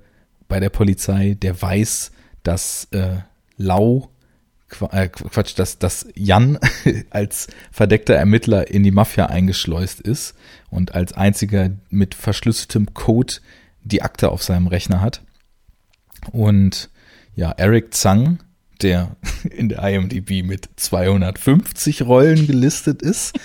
[0.49, 2.11] bei der Polizei, der weiß,
[2.43, 3.19] dass äh,
[3.55, 4.09] Lau,
[4.91, 6.59] äh, Quatsch, dass, dass Jan
[7.09, 10.35] als verdeckter Ermittler in die Mafia eingeschleust ist
[10.69, 13.35] und als einziger mit verschlüsseltem Code
[13.83, 15.21] die Akte auf seinem Rechner hat.
[16.31, 16.89] Und
[17.35, 18.39] ja, Eric Zhang,
[18.83, 19.15] der
[19.49, 23.37] in der IMDb mit 250 Rollen gelistet ist.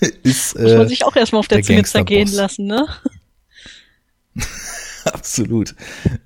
[0.22, 2.86] ist äh, Muss man sich auch erstmal auf der, der Zunge zergehen lassen, ne?
[5.04, 5.74] Absolut.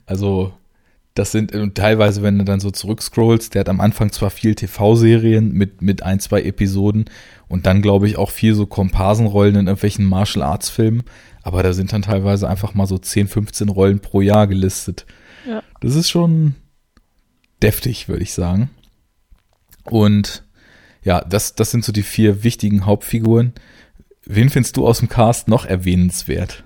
[0.04, 0.52] Also,
[1.14, 4.54] das sind und teilweise, wenn du dann so zurückscrollst, der hat am Anfang zwar viel
[4.54, 7.06] TV-Serien mit, mit ein, zwei Episoden
[7.48, 11.04] und dann, glaube ich, auch viel so Komparsenrollen in irgendwelchen Martial Arts Filmen,
[11.42, 15.06] aber da sind dann teilweise einfach mal so 10, 15 Rollen pro Jahr gelistet.
[15.48, 15.62] Ja.
[15.80, 16.54] Das ist schon,
[17.62, 18.70] deftig, würde ich sagen.
[19.84, 20.44] Und
[21.02, 23.54] ja, das, das sind so die vier wichtigen Hauptfiguren.
[24.24, 26.64] Wen findest du aus dem Cast noch erwähnenswert?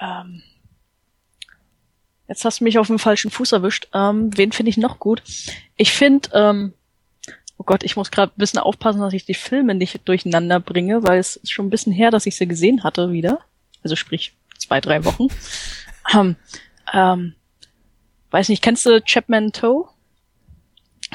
[0.00, 0.42] Ähm,
[2.26, 3.88] jetzt hast du mich auf dem falschen Fuß erwischt.
[3.92, 5.22] Ähm, wen finde ich noch gut?
[5.76, 6.72] Ich finde, ähm,
[7.58, 11.02] oh Gott, ich muss gerade ein bisschen aufpassen, dass ich die Filme nicht durcheinander bringe,
[11.02, 13.40] weil es ist schon ein bisschen her, dass ich sie gesehen hatte wieder.
[13.82, 15.26] Also sprich zwei, drei Wochen.
[16.14, 16.36] ähm,
[16.94, 17.34] ähm,
[18.30, 19.88] weiß nicht, kennst du Chapman Toe?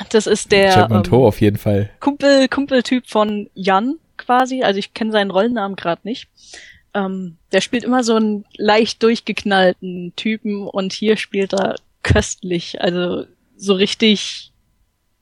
[0.10, 1.90] Das ist der Chapman ähm, Toe auf jeden Fall.
[2.00, 4.64] Kumpel, Kumpeltyp von Jan quasi.
[4.64, 6.28] Also ich kenne seinen Rollennamen gerade nicht.
[6.94, 12.82] Ähm, der spielt immer so einen leicht durchgeknallten Typen und hier spielt er köstlich.
[12.82, 14.52] Also so richtig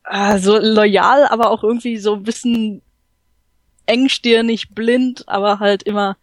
[0.06, 2.82] äh, so loyal, aber auch irgendwie so ein bisschen
[3.86, 6.18] engstirnig, blind, aber halt immer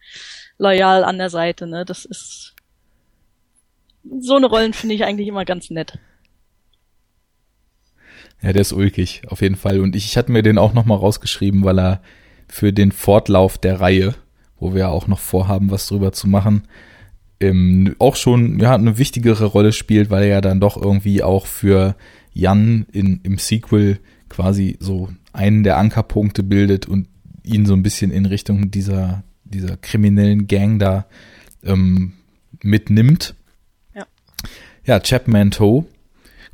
[0.57, 1.67] loyal an der Seite.
[1.67, 1.85] Ne?
[1.85, 2.55] Das ist
[4.19, 5.97] so eine Rollen finde ich eigentlich immer ganz nett.
[8.41, 9.79] Ja, der ist ulkig, auf jeden Fall.
[9.79, 12.01] Und ich, ich hatte mir den auch nochmal rausgeschrieben, weil er
[12.47, 14.15] für den Fortlauf der Reihe,
[14.59, 16.63] wo wir auch noch vorhaben, was drüber zu machen,
[17.41, 21.45] ähm, auch schon ja, eine wichtigere Rolle spielt, weil er ja dann doch irgendwie auch
[21.45, 21.95] für
[22.33, 27.07] Jan in, im Sequel quasi so einen der Ankerpunkte bildet und
[27.43, 31.05] ihn so ein bisschen in Richtung dieser, dieser kriminellen Gang da
[31.63, 32.13] ähm,
[32.61, 33.35] mitnimmt.
[34.89, 35.85] Ja, Chapman Toe.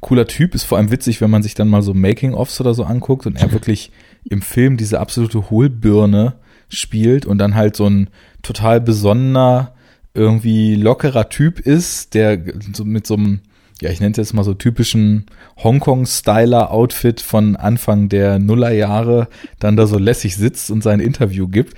[0.01, 2.83] Cooler Typ, ist vor allem witzig, wenn man sich dann mal so Making-ofs oder so
[2.83, 3.93] anguckt und er wirklich
[4.25, 6.33] im Film diese absolute Hohlbirne
[6.67, 8.09] spielt und dann halt so ein
[8.43, 9.73] total besonderer,
[10.13, 12.43] irgendwie lockerer Typ ist, der
[12.73, 13.39] so mit so einem,
[13.81, 15.27] ja, ich nenne es jetzt mal so typischen
[15.63, 21.73] Hongkong-Styler-Outfit von Anfang der Nullerjahre dann da so lässig sitzt und sein Interview gibt,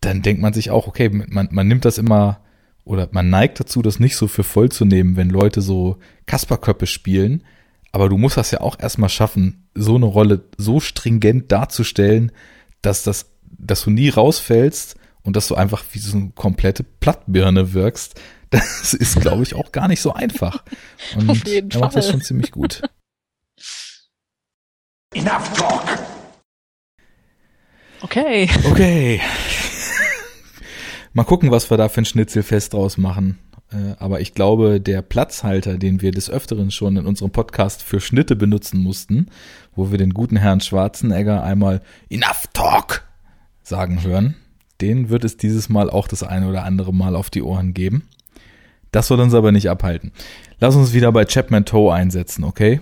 [0.00, 2.40] dann denkt man sich auch, okay, man, man nimmt das immer
[2.84, 6.86] oder man neigt dazu, das nicht so für voll zu nehmen, wenn Leute so Kasperköppe
[6.86, 7.44] spielen.
[7.92, 12.32] Aber du musst das ja auch erstmal schaffen, so eine Rolle so stringent darzustellen,
[12.80, 17.72] dass das, dass du nie rausfällst und dass du einfach wie so eine komplette Plattbirne
[17.72, 18.20] wirkst.
[18.52, 20.62] Das ist, glaube ich, auch gar nicht so einfach.
[21.16, 22.82] Und Auf jeden er macht das schon ziemlich gut.
[25.14, 25.84] Enough talk.
[28.02, 28.50] Okay.
[28.66, 29.22] Okay.
[31.14, 33.38] Mal gucken, was wir da für ein Schnitzelfest draus machen.
[33.70, 38.00] Äh, aber ich glaube, der Platzhalter, den wir des Öfteren schon in unserem Podcast für
[38.00, 39.26] Schnitte benutzen mussten,
[39.74, 43.02] wo wir den guten Herrn Schwarzenegger einmal Enough Talk
[43.62, 44.36] sagen hören,
[44.80, 48.08] den wird es dieses Mal auch das eine oder andere Mal auf die Ohren geben.
[48.90, 50.12] Das soll uns aber nicht abhalten.
[50.60, 52.80] Lass uns wieder bei Chapman Toe einsetzen, okay?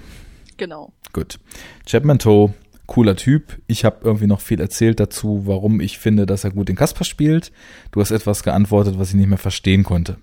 [0.56, 0.92] Genau.
[1.12, 1.38] Gut.
[1.86, 2.52] Chapman Toe,
[2.90, 3.62] cooler Typ.
[3.68, 7.04] Ich habe irgendwie noch viel erzählt dazu, warum ich finde, dass er gut den Kasper
[7.04, 7.52] spielt.
[7.92, 10.18] Du hast etwas geantwortet, was ich nicht mehr verstehen konnte.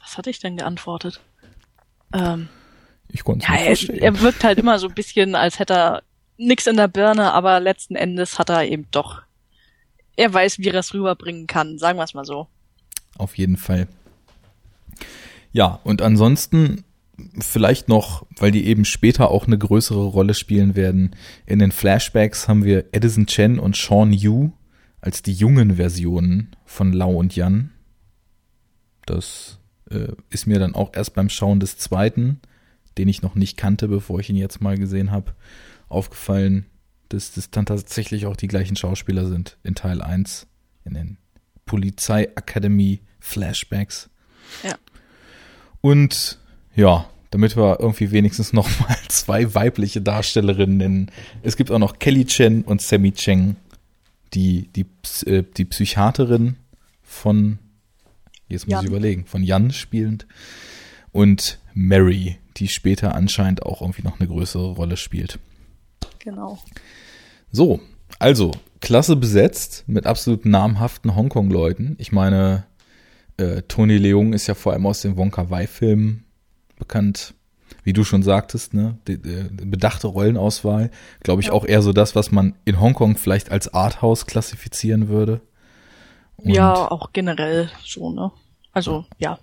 [0.00, 1.20] Was hatte ich denn geantwortet?
[2.14, 2.48] Ähm,
[3.08, 3.98] Ich konnte ja, nicht er, verstehen.
[3.98, 6.02] er wirkt halt immer so ein bisschen, als hätte er
[6.38, 9.22] nix in der Birne, aber letzten Endes hat er eben doch.
[10.16, 12.46] Er weiß, wie er es rüberbringen kann, sagen wir es mal so.
[13.18, 13.88] Auf jeden Fall.
[15.50, 16.84] Ja, und ansonsten
[17.38, 21.14] vielleicht noch, weil die eben später auch eine größere Rolle spielen werden.
[21.46, 24.52] In den Flashbacks haben wir Edison Chen und Sean Yu
[25.00, 27.70] als die jungen Versionen von Lau und Yan.
[29.04, 29.58] Das
[29.90, 32.40] äh, ist mir dann auch erst beim Schauen des zweiten,
[32.98, 35.34] den ich noch nicht kannte, bevor ich ihn jetzt mal gesehen habe,
[35.88, 36.66] aufgefallen,
[37.08, 40.46] dass das dann tatsächlich auch die gleichen Schauspieler sind in Teil 1,
[40.84, 41.18] in den
[41.66, 44.08] Polizeiakademie Flashbacks.
[44.62, 44.76] Ja.
[45.80, 46.38] Und
[46.74, 51.10] ja, damit wir irgendwie wenigstens noch mal zwei weibliche Darstellerinnen nennen.
[51.42, 53.56] Es gibt auch noch Kelly Chen und Sammy Cheng,
[54.34, 54.86] die, die,
[55.26, 56.56] äh, die Psychiaterin
[57.02, 57.58] von,
[58.48, 58.84] jetzt muss Jan.
[58.84, 60.26] ich überlegen, von Jan spielend.
[61.10, 65.38] Und Mary, die später anscheinend auch irgendwie noch eine größere Rolle spielt.
[66.18, 66.58] Genau.
[67.50, 67.80] So,
[68.18, 71.96] also, klasse besetzt mit absolut namhaften Hongkong-Leuten.
[71.98, 72.64] Ich meine,
[73.36, 76.21] äh, Tony Leung ist ja vor allem aus den Wonka Wai-Filmen
[76.82, 77.34] bekannt.
[77.84, 80.90] Wie du schon sagtest, ne, die, die bedachte Rollenauswahl,
[81.20, 85.40] glaube ich auch eher so das, was man in Hongkong vielleicht als Arthouse klassifizieren würde.
[86.36, 88.30] Und ja, auch generell so, ne?
[88.72, 89.38] Also, ja.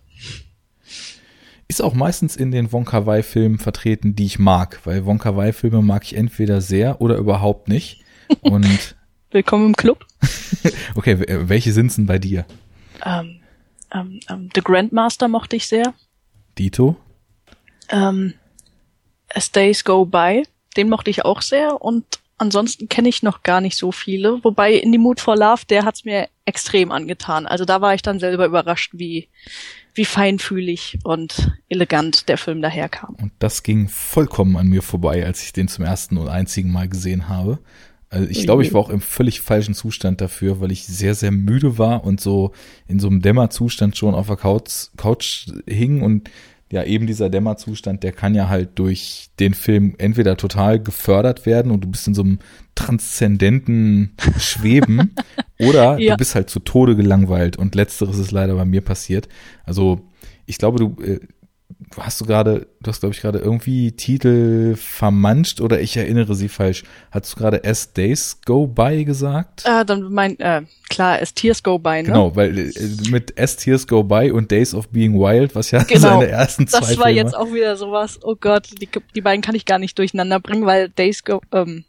[1.67, 6.03] ist auch meistens in den Wonka Wai-Filmen vertreten, die ich mag, weil Wonka Wai-Filme mag
[6.03, 8.03] ich entweder sehr oder überhaupt nicht.
[8.41, 8.95] Und
[9.31, 10.05] Willkommen im Club.
[10.95, 12.45] okay, äh, welche sind's denn bei dir?
[13.05, 13.41] Ähm,
[13.93, 15.93] ähm, ähm, The Grandmaster mochte ich sehr.
[16.57, 16.95] Dito?
[17.89, 18.33] Ähm,
[19.33, 20.43] As Days Go By,
[20.75, 22.05] den mochte ich auch sehr und
[22.39, 24.43] ansonsten kenne ich noch gar nicht so viele.
[24.43, 27.45] Wobei In the Mood for Love, der hat's mir extrem angetan.
[27.45, 29.27] Also da war ich dann selber überrascht, wie,
[29.93, 33.15] wie feinfühlig und elegant der Film daherkam.
[33.21, 36.87] Und das ging vollkommen an mir vorbei, als ich den zum ersten und einzigen Mal
[36.87, 37.59] gesehen habe.
[38.11, 41.29] Also ich glaube, ich war auch im völlig falschen Zustand dafür, weil ich sehr, sehr
[41.29, 42.53] müde war und so
[42.87, 46.27] in so einem Dämmerzustand schon auf der Couch, Couch hing und
[46.71, 51.71] ja, eben dieser Dämmerzustand, der kann ja halt durch den Film entweder total gefördert werden
[51.71, 52.39] und du bist in so einem
[52.75, 55.15] transzendenten Schweben
[55.59, 56.13] oder Ja.
[56.13, 59.27] du bist halt zu Tode gelangweilt und letzteres ist leider bei mir passiert.
[59.65, 60.01] Also
[60.45, 61.38] ich glaube, du, äh, du
[61.97, 66.49] hast du gerade, du hast glaube ich gerade irgendwie Titel vermanscht oder ich erinnere sie
[66.49, 66.83] falsch.
[67.11, 69.63] Hast du gerade As Days Go By gesagt?
[69.65, 72.03] Äh, dann mein, äh, klar, As Tears Go By, ne?
[72.03, 72.71] Genau, weil äh,
[73.09, 76.19] mit As Tears Go By und Days of Being Wild, was ja Genau.
[76.19, 77.19] seine ersten zwei Das war Filme.
[77.21, 80.65] jetzt auch wieder sowas, oh Gott, die, die beiden kann ich gar nicht durcheinander bringen,
[80.65, 81.85] weil Days Go, ähm,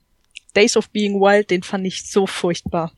[0.56, 2.92] Days of Being Wild, den fand ich so furchtbar.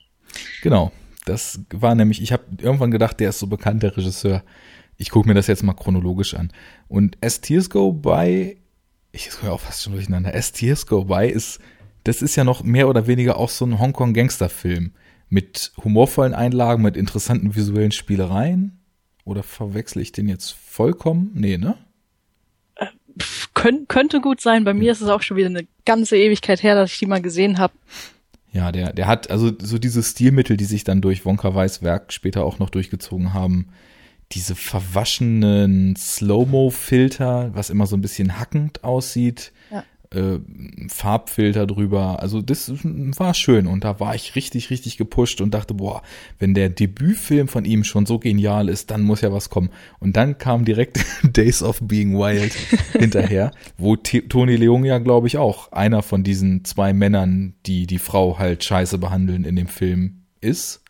[0.62, 0.92] Genau.
[1.24, 4.42] Das war nämlich, ich habe irgendwann gedacht, der ist so bekannt, der Regisseur.
[5.02, 6.52] Ich gucke mir das jetzt mal chronologisch an.
[6.86, 8.56] Und As Tears Go By,
[9.10, 11.58] ich höre auch fast schon durcheinander, As Tears Go By ist,
[12.04, 14.92] das ist ja noch mehr oder weniger auch so ein Hongkong-Gangster-Film.
[15.28, 18.78] Mit humorvollen Einlagen, mit interessanten visuellen Spielereien.
[19.24, 21.32] Oder verwechsel ich den jetzt vollkommen?
[21.34, 21.76] Nee, ne?
[23.54, 26.92] Könnte gut sein, bei mir ist es auch schon wieder eine ganze Ewigkeit her, dass
[26.92, 27.74] ich die mal gesehen habe.
[28.52, 32.12] Ja, der, der hat also so diese Stilmittel, die sich dann durch Wonka Weiß Werk
[32.12, 33.68] später auch noch durchgezogen haben.
[34.32, 39.52] Diese verwaschenen Slow-Mo-Filter, was immer so ein bisschen hackend aussieht.
[39.70, 39.84] Ja.
[40.14, 40.40] Äh,
[40.88, 42.20] Farbfilter drüber.
[42.20, 46.02] Also das war schön und da war ich richtig, richtig gepusht und dachte, boah,
[46.38, 49.70] wenn der Debütfilm von ihm schon so genial ist, dann muss ja was kommen.
[50.00, 52.52] Und dann kam direkt Days of Being Wild
[52.92, 57.86] hinterher, wo T Tony Leung ja, glaube ich, auch einer von diesen zwei Männern, die
[57.86, 60.81] die Frau halt scheiße behandeln in dem Film ist.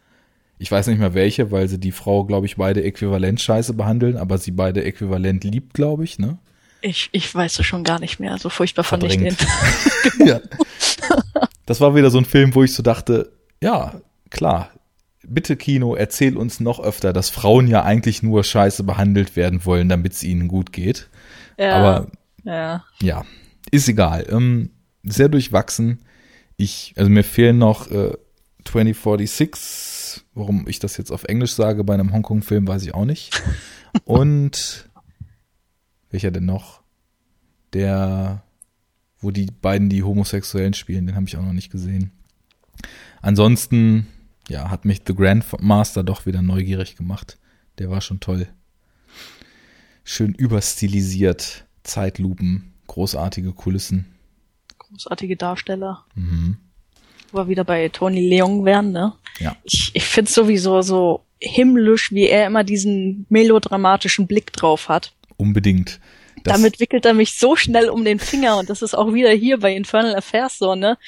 [0.63, 4.17] Ich weiß nicht mehr welche, weil sie die Frau, glaube ich, beide äquivalent scheiße behandeln,
[4.17, 6.39] aber sie beide äquivalent liebt, glaube ich, ne?
[6.83, 9.35] Ich, ich weiß es schon gar nicht mehr, so furchtbar fand ich den.
[9.35, 10.19] Verdrängt.
[10.25, 10.41] ja.
[11.67, 14.71] Das war wieder so ein Film, wo ich so dachte, ja, klar,
[15.27, 19.89] bitte Kino, erzähl uns noch öfter, dass Frauen ja eigentlich nur scheiße behandelt werden wollen,
[19.89, 21.09] damit es ihnen gut geht.
[21.59, 22.07] Ja, Aber
[22.45, 22.85] ja.
[23.01, 23.25] ja,
[23.71, 24.27] ist egal.
[24.29, 24.71] Ähm,
[25.03, 26.05] sehr durchwachsen.
[26.57, 28.13] Ich, also mir fehlen noch äh,
[28.65, 30.02] 2046
[30.35, 33.43] Warum ich das jetzt auf Englisch sage bei einem Hongkong-Film, weiß ich auch nicht.
[34.05, 34.89] Und
[36.11, 36.83] welcher denn noch?
[37.73, 38.43] Der,
[39.19, 42.13] wo die beiden die Homosexuellen spielen, den habe ich auch noch nicht gesehen.
[43.23, 44.07] Ansonsten,
[44.49, 47.39] ja, hat mich The Grandmaster doch wieder neugierig gemacht.
[47.79, 48.47] Der war schon toll.
[50.05, 54.07] Schön überstilisiert, Zeitlupen, großartige Kulissen.
[54.79, 56.05] Großartige Darsteller.
[56.15, 56.59] Mhm.
[57.33, 59.15] Wo wir wieder bei Tony Leung wären, ne?
[59.39, 59.57] Ja.
[59.65, 65.13] Ich, ich finde sowieso so himmlisch, wie er immer diesen melodramatischen Blick drauf hat.
[65.37, 65.99] Unbedingt.
[66.45, 69.31] Das Damit wickelt er mich so schnell um den Finger und das ist auch wieder
[69.31, 70.99] hier bei Infernal Affairs so, ne?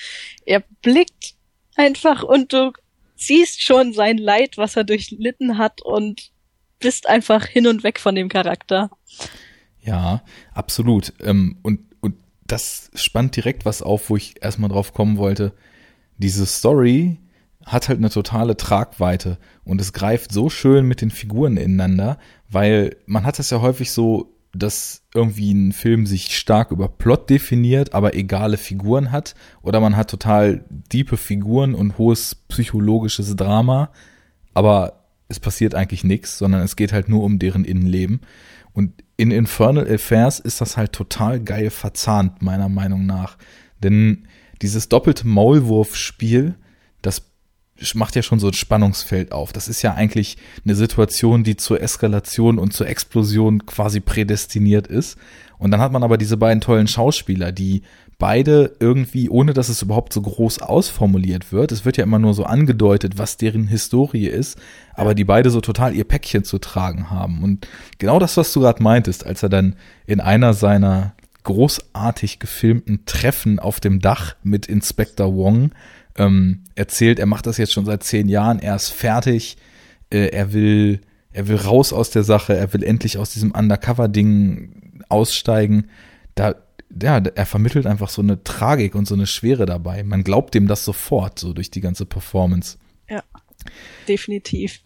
[0.44, 1.34] Er blickt
[1.76, 2.72] einfach und du
[3.16, 6.30] siehst schon sein Leid, was er durchlitten hat und
[6.78, 8.90] bist einfach hin und weg von dem Charakter.
[9.80, 10.22] Ja,
[10.52, 11.12] absolut.
[11.20, 12.16] Ähm, und, und
[12.46, 15.52] das spannt direkt was auf, wo ich erstmal drauf kommen wollte.
[16.18, 17.18] Diese Story
[17.64, 22.96] hat halt eine totale Tragweite und es greift so schön mit den Figuren ineinander, weil
[23.06, 27.94] man hat das ja häufig so, dass irgendwie ein Film sich stark über Plot definiert,
[27.94, 33.90] aber egale Figuren hat oder man hat total diepe Figuren und hohes psychologisches Drama,
[34.52, 38.20] aber es passiert eigentlich nichts, sondern es geht halt nur um deren Innenleben.
[38.72, 43.38] Und in Infernal Affairs ist das halt total geil verzahnt, meiner Meinung nach.
[43.82, 44.26] Denn
[44.62, 46.54] dieses doppelte Maulwurfspiel,
[47.02, 47.22] das
[47.94, 49.52] macht ja schon so ein Spannungsfeld auf.
[49.52, 55.18] Das ist ja eigentlich eine Situation, die zur Eskalation und zur Explosion quasi prädestiniert ist.
[55.58, 57.82] Und dann hat man aber diese beiden tollen Schauspieler, die
[58.18, 62.34] beide irgendwie, ohne dass es überhaupt so groß ausformuliert wird, es wird ja immer nur
[62.34, 64.58] so angedeutet, was deren Historie ist,
[64.94, 67.42] aber die beide so total ihr Päckchen zu tragen haben.
[67.42, 67.66] Und
[67.98, 69.76] genau das, was du gerade meintest, als er dann
[70.06, 71.14] in einer seiner
[71.44, 75.70] großartig gefilmten Treffen auf dem Dach mit Inspector Wong
[76.16, 79.56] ähm, erzählt, er macht das jetzt schon seit zehn Jahren, er ist fertig,
[80.10, 81.00] äh, er will,
[81.32, 85.90] er will raus aus der Sache, er will endlich aus diesem Undercover-Ding aussteigen.
[86.34, 86.54] Da,
[87.02, 90.02] ja, er vermittelt einfach so eine Tragik und so eine Schwere dabei.
[90.02, 92.78] Man glaubt dem das sofort, so durch die ganze Performance.
[93.08, 93.22] Ja,
[94.08, 94.80] definitiv.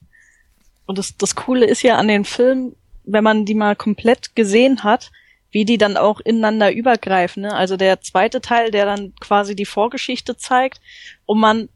[0.87, 4.83] Und das, das Coole ist ja an den Filmen, wenn man die mal komplett gesehen
[4.83, 5.11] hat,
[5.59, 7.43] wie die dann auch ineinander übergreifen.
[7.43, 7.53] Ne?
[7.53, 10.81] Also der zweite Teil, der dann quasi die Vorgeschichte zeigt
[11.27, 11.69] und man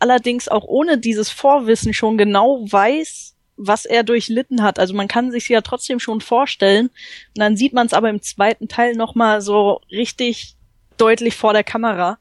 [0.00, 4.80] allerdings auch ohne dieses Vorwissen schon genau weiß, was er durchlitten hat.
[4.80, 6.86] Also man kann sich ja trotzdem schon vorstellen.
[6.88, 10.56] Und dann sieht man es aber im zweiten Teil nochmal so richtig
[10.96, 12.18] deutlich vor der Kamera.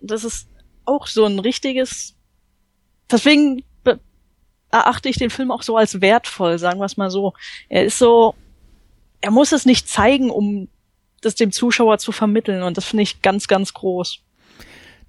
[0.00, 0.46] Das ist
[0.84, 2.14] auch so ein richtiges.
[3.10, 3.64] Deswegen
[4.70, 7.32] erachte ich den Film auch so als wertvoll, sagen wir es mal so.
[7.68, 8.36] Er ist so
[9.20, 10.68] er muss es nicht zeigen, um
[11.20, 12.62] das dem Zuschauer zu vermitteln.
[12.62, 14.20] Und das finde ich ganz, ganz groß.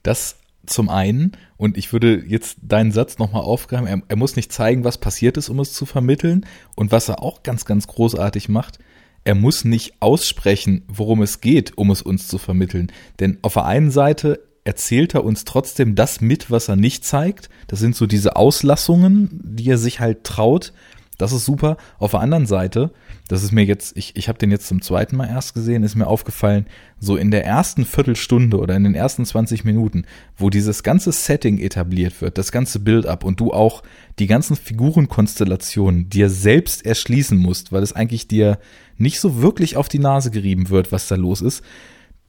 [0.04, 4.52] Das zum einen, und ich würde jetzt deinen Satz nochmal aufgreifen, er, er, muss nicht
[4.52, 6.46] zeigen, was passiert ist, um es zu vermitteln.
[6.76, 8.80] Und was er auch ganz, ganz großartig macht,
[9.24, 12.92] er muss nicht aussprechen, worum es geht, um es uns zu vermitteln.
[13.20, 17.50] Denn auf der einen Seite erzählt er uns trotzdem das mit, was er nicht zeigt.
[17.68, 20.74] Das sind so diese Auslassungen, die er sich halt traut.
[21.18, 21.78] Das ist super.
[22.00, 22.92] Auf der anderen Seite
[23.28, 25.96] das ist mir jetzt, ich, ich habe den jetzt zum zweiten Mal erst gesehen, ist
[25.96, 26.66] mir aufgefallen,
[27.00, 30.06] so in der ersten Viertelstunde oder in den ersten 20 Minuten,
[30.38, 33.84] wo dieses ganze Setting etabliert wird, das ganze Build-up und du auch
[34.20, 38.60] die ganzen Figurenkonstellationen dir selbst erschließen musst, weil es eigentlich dir
[38.98, 41.64] nicht so wirklich auf die Nase gerieben wird, was da los ist,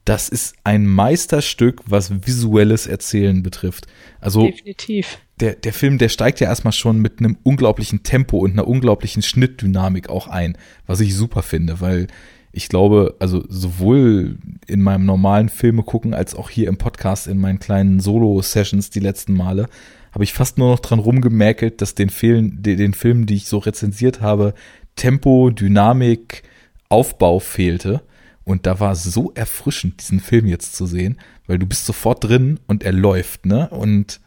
[0.03, 3.87] das ist ein Meisterstück, was visuelles Erzählen betrifft.
[4.19, 5.19] Also definitiv.
[5.39, 9.21] Der, der Film, der steigt ja erstmal schon mit einem unglaublichen Tempo und einer unglaublichen
[9.21, 12.07] Schnittdynamik auch ein, was ich super finde, weil
[12.51, 14.37] ich glaube, also sowohl
[14.67, 18.99] in meinem normalen Filme gucken als auch hier im Podcast in meinen kleinen Solo-Sessions die
[18.99, 19.67] letzten Male
[20.11, 23.45] habe ich fast nur noch dran rumgemäkelt, dass den Film, den, den Film, die ich
[23.45, 24.53] so rezensiert habe,
[24.95, 26.43] Tempo, Dynamik,
[26.89, 28.01] Aufbau fehlte.
[28.43, 32.59] Und da war so erfrischend, diesen Film jetzt zu sehen, weil du bist sofort drin
[32.65, 33.69] und er läuft, ne?
[33.69, 34.19] Und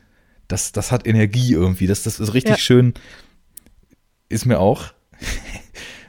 [0.52, 1.86] das, das hat Energie irgendwie.
[1.86, 2.58] Das, das ist richtig ja.
[2.58, 2.94] schön.
[4.28, 4.92] Ist mir auch.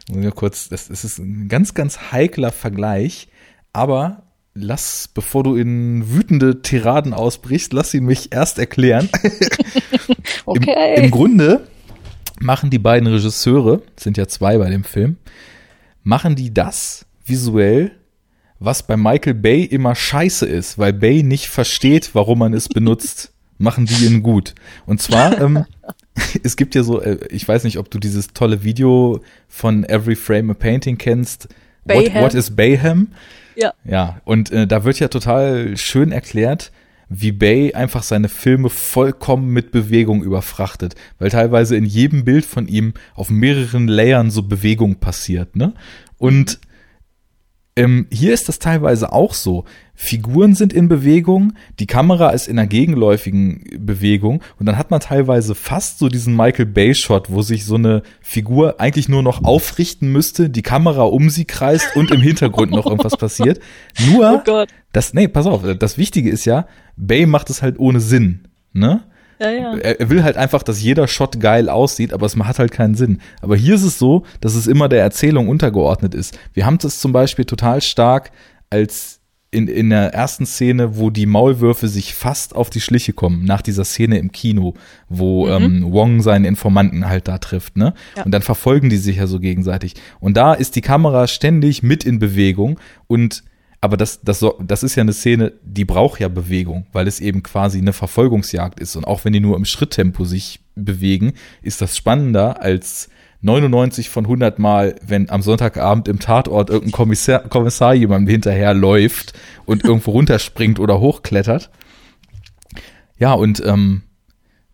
[0.09, 3.29] Ich kurz, das, das ist ein ganz, ganz heikler Vergleich,
[3.71, 4.23] aber
[4.53, 9.07] lass, bevor du in wütende Tiraden ausbrichst, lass ihn mich erst erklären.
[10.45, 10.95] okay.
[10.97, 11.65] Im, Im Grunde
[12.37, 15.15] machen die beiden Regisseure, sind ja zwei bei dem Film,
[16.03, 17.91] machen die das visuell
[18.63, 23.32] was bei Michael Bay immer scheiße ist, weil Bay nicht versteht, warum man es benutzt,
[23.57, 24.55] machen die ihn gut.
[24.85, 25.65] Und zwar, ähm,
[26.43, 30.15] es gibt ja so, äh, ich weiß nicht, ob du dieses tolle Video von Every
[30.15, 31.47] Frame a Painting kennst.
[31.85, 33.09] What, what is Bayham?
[33.55, 33.73] Ja.
[33.83, 36.71] Ja, und äh, da wird ja total schön erklärt,
[37.09, 42.67] wie Bay einfach seine Filme vollkommen mit Bewegung überfrachtet, weil teilweise in jedem Bild von
[42.67, 45.73] ihm auf mehreren Layern so Bewegung passiert, ne?
[46.17, 46.59] Und
[47.75, 49.65] ähm, hier ist das teilweise auch so.
[49.95, 54.99] Figuren sind in Bewegung, die Kamera ist in einer gegenläufigen Bewegung und dann hat man
[54.99, 59.43] teilweise fast so diesen Michael Bay Shot, wo sich so eine Figur eigentlich nur noch
[59.43, 63.59] aufrichten müsste, die Kamera um sie kreist und im Hintergrund noch irgendwas passiert.
[64.11, 67.99] Nur, Oh das, nee, pass auf, das Wichtige ist ja, Bay macht es halt ohne
[67.99, 69.03] Sinn, ne?
[69.43, 69.77] Ja, ja.
[69.77, 72.95] Er, er will halt einfach, dass jeder Shot geil aussieht, aber es hat halt keinen
[72.95, 73.19] Sinn.
[73.41, 76.37] Aber hier ist es so, dass es immer der Erzählung untergeordnet ist.
[76.53, 78.31] Wir haben das zum Beispiel total stark
[78.69, 79.19] als
[79.51, 83.61] in, in der ersten Szene, wo die Maulwürfe sich fast auf die Schliche kommen, nach
[83.61, 84.73] dieser Szene im Kino,
[85.09, 87.93] wo ähm, Wong seinen Informanten halt da trifft, ne?
[88.17, 88.23] Ja.
[88.23, 89.93] Und dann verfolgen die sich ja so gegenseitig.
[90.19, 93.43] Und da ist die Kamera ständig mit in Bewegung und
[93.83, 97.43] aber das, das, das ist ja eine Szene, die braucht ja Bewegung, weil es eben
[97.43, 98.95] quasi eine Verfolgungsjagd ist.
[98.95, 103.09] Und auch wenn die nur im Schritttempo sich bewegen, ist das spannender als
[103.41, 109.33] 99 von 100 Mal, wenn am Sonntagabend im Tatort irgendein Kommissar, Kommissar jemandem hinterher läuft
[109.65, 111.69] und irgendwo runterspringt oder hochklettert.
[113.19, 114.03] Ja, und ähm,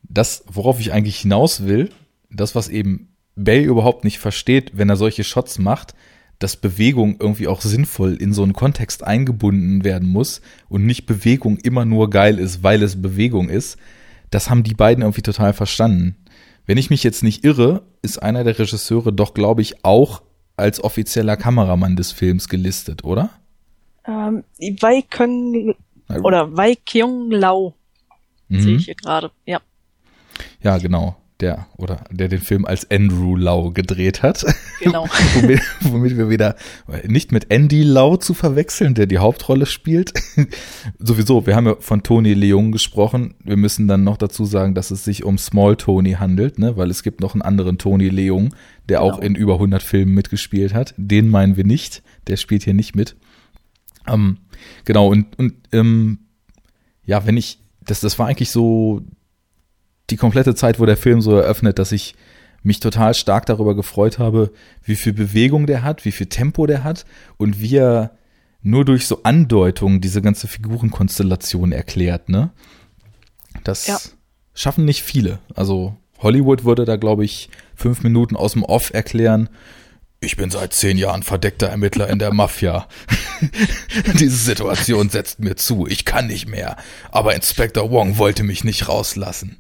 [0.04, 1.90] das, worauf ich eigentlich hinaus will,
[2.30, 5.96] das, was eben Bay überhaupt nicht versteht, wenn er solche Shots macht,
[6.40, 11.58] dass Bewegung irgendwie auch sinnvoll in so einen Kontext eingebunden werden muss und nicht Bewegung
[11.58, 13.78] immer nur geil ist, weil es Bewegung ist,
[14.32, 16.16] das haben die beiden irgendwie total verstanden.
[16.66, 20.22] Wenn ich mich jetzt nicht irre, ist einer der Regisseure doch, glaube ich, auch
[20.56, 23.32] als offizieller Kameramann des Films gelistet, oder?
[24.06, 24.44] Ähm,
[24.80, 25.76] Wei Keng
[26.24, 27.76] oder Wei Kyung Lau
[28.50, 29.32] sehe ich hier gerade.
[29.46, 29.62] Ja.
[30.62, 31.16] Ja, genau.
[31.40, 34.46] Der, oder der den Film als Andrew Lau gedreht hat.
[34.82, 35.08] Genau.
[35.36, 36.56] womit, womit wir wieder
[37.06, 40.12] nicht mit Andy Lau zu verwechseln, der die Hauptrolle spielt.
[41.00, 43.36] Sowieso, wir haben ja von Tony Leung gesprochen.
[43.44, 46.76] Wir müssen dann noch dazu sagen, dass es sich um Small Tony handelt, ne?
[46.76, 48.54] weil es gibt noch einen anderen Tony Leung,
[48.90, 49.28] der auch Genau.
[49.28, 50.94] in über 100 Filmen mitgespielt hat.
[50.98, 52.04] Den meinen wir nicht.
[52.28, 53.16] Der spielt hier nicht mit.
[54.08, 54.40] Ähm,
[54.86, 56.20] genau, und, und ähm,
[57.06, 59.02] ja, wenn ich, das, das war eigentlich so
[60.12, 62.16] die komplette Zeit, wo der Film so eröffnet, dass ich
[62.64, 64.52] mich total stark darüber gefreut habe,
[64.84, 67.06] wie viel Bewegung der hat, wie viel Tempo der hat
[67.38, 68.12] und wie er
[68.62, 72.52] nur durch so Andeutungen diese ganze Figurenkonstellation erklärt, ne?
[73.64, 73.98] Das Ja.
[74.54, 75.40] schaffen nicht viele.
[75.56, 79.48] Also Hollywood würde da, glaube ich, fünf Minuten aus dem Off erklären.
[80.20, 82.88] Ich bin seit zehn Jahren verdeckter Ermittler in der Mafia.
[84.20, 85.88] Diese Situation setzt mir zu.
[85.88, 86.76] Ich kann nicht mehr.
[87.10, 89.58] Aber Inspector Wong wollte mich nicht rauslassen.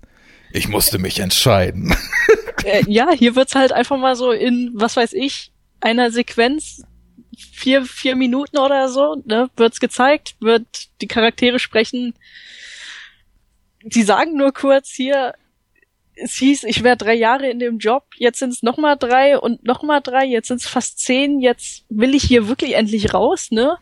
[0.52, 1.96] Ich musste mich entscheiden.
[2.64, 6.84] äh, ja, hier wird's halt einfach mal so in, was weiß ich, einer Sequenz,
[7.38, 12.14] vier, vier Minuten oder so, ne, wird's gezeigt, wird die Charaktere sprechen.
[13.84, 15.34] Die sagen nur kurz hier,
[16.22, 19.64] es hieß, ich wäre drei Jahre in dem Job, jetzt sind's noch mal drei und
[19.64, 23.78] noch mal drei, jetzt sind's fast zehn, jetzt will ich hier wirklich endlich raus, ne?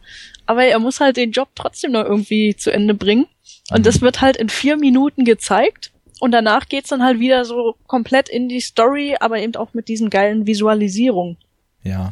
[0.45, 3.25] Aber er muss halt den Job trotzdem noch irgendwie zu Ende bringen.
[3.71, 5.91] Und das wird halt in vier Minuten gezeigt.
[6.19, 9.87] Und danach geht's dann halt wieder so komplett in die Story, aber eben auch mit
[9.87, 11.37] diesen geilen Visualisierungen.
[11.83, 12.09] Ja.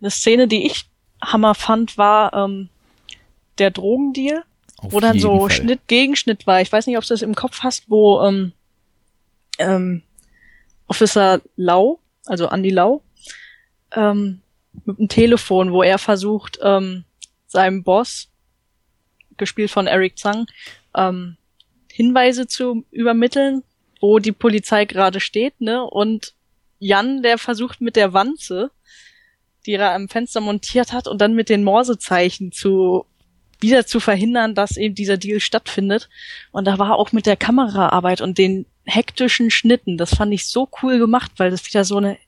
[0.00, 0.86] Eine Szene, die ich
[1.20, 2.68] Hammer fand, war ähm,
[3.58, 4.44] der Drogendeal,
[4.78, 5.50] Auf wo dann so Fall.
[5.50, 6.60] Schnitt gegen Schnitt war.
[6.60, 8.52] Ich weiß nicht, ob du das im Kopf hast, wo ähm,
[9.58, 10.02] ähm,
[10.86, 13.02] Officer Lau, also Andy Lau,
[13.92, 14.40] ähm,
[14.84, 17.04] mit dem Telefon, wo er versucht, ähm,
[17.46, 18.28] seinem Boss,
[19.36, 20.46] gespielt von Eric Zhang,
[20.96, 21.36] ähm,
[21.92, 23.62] Hinweise zu übermitteln,
[24.00, 25.84] wo die Polizei gerade steht, ne?
[25.84, 26.34] Und
[26.78, 28.70] Jan, der versucht mit der Wanze,
[29.66, 33.06] die er am Fenster montiert hat, und dann mit den Morsezeichen zu
[33.60, 36.08] wieder zu verhindern, dass eben dieser Deal stattfindet.
[36.50, 40.68] Und da war auch mit der Kameraarbeit und den hektischen Schnitten, das fand ich so
[40.82, 42.18] cool gemacht, weil das wieder so eine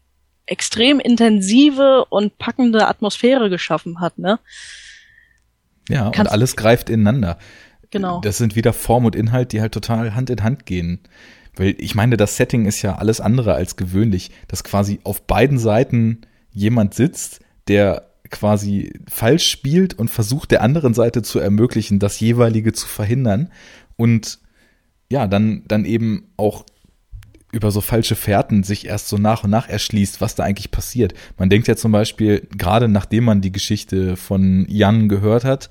[0.47, 4.39] extrem intensive und packende Atmosphäre geschaffen hat, ne?
[5.89, 7.39] Ja, und Kannst- alles greift ineinander.
[7.95, 8.21] Genau.
[8.21, 10.99] Das sind wieder Form und Inhalt, die halt total Hand in Hand gehen.
[11.55, 15.61] Weil ich meine, das Setting ist ja alles andere als gewöhnlich, dass quasi auf beiden
[15.61, 17.39] Seiten jemand sitzt,
[17.69, 23.53] der quasi falsch spielt und versucht der anderen Seite zu ermöglichen, das jeweilige zu verhindern
[23.95, 24.41] und
[25.09, 26.65] ja, dann, dann eben auch
[27.53, 31.15] über so falsche Fährten sich erst so nach und nach erschließt, was da eigentlich passiert.
[31.39, 35.69] Man denkt ja zum Beispiel, gerade nachdem man die Geschichte von Jan gehört hat,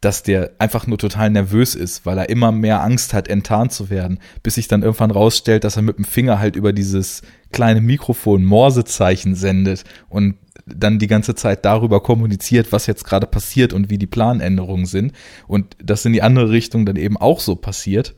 [0.00, 3.90] dass der einfach nur total nervös ist, weil er immer mehr Angst hat, enttarnt zu
[3.90, 7.22] werden, bis sich dann irgendwann rausstellt, dass er mit dem Finger halt über dieses
[7.52, 10.36] kleine Mikrofon Morsezeichen sendet und
[10.66, 15.12] dann die ganze Zeit darüber kommuniziert, was jetzt gerade passiert und wie die Planänderungen sind.
[15.46, 18.14] Und das in die andere Richtung dann eben auch so passiert.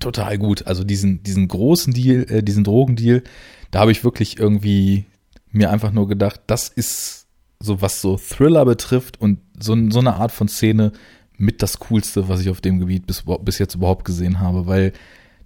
[0.00, 0.66] Total gut.
[0.66, 3.22] Also diesen, diesen großen Deal, äh, diesen Drogendeal,
[3.70, 5.06] da habe ich wirklich irgendwie
[5.50, 7.17] mir einfach nur gedacht, das ist
[7.60, 10.92] so, was so Thriller betrifft und so, so eine Art von Szene
[11.36, 14.92] mit das Coolste, was ich auf dem Gebiet bis, bis jetzt überhaupt gesehen habe, weil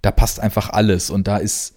[0.01, 1.75] da passt einfach alles und da ist,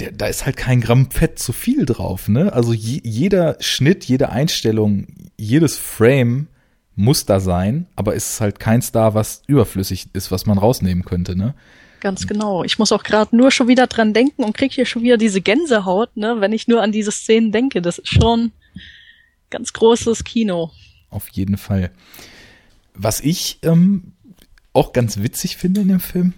[0.00, 2.52] der, da ist halt kein Gramm Fett zu viel drauf, ne?
[2.52, 5.06] Also je, jeder Schnitt, jede Einstellung,
[5.36, 6.48] jedes Frame
[6.94, 11.04] muss da sein, aber es ist halt keins da, was überflüssig ist, was man rausnehmen
[11.04, 11.54] könnte, ne?
[12.00, 12.62] Ganz genau.
[12.62, 15.40] Ich muss auch gerade nur schon wieder dran denken und krieg hier schon wieder diese
[15.40, 17.80] Gänsehaut, ne, wenn ich nur an diese Szenen denke.
[17.80, 18.52] Das ist schon
[19.50, 20.70] ganz großes Kino.
[21.10, 21.90] Auf jeden Fall.
[22.94, 24.12] Was ich ähm,
[24.72, 26.34] auch ganz witzig finde in dem Film,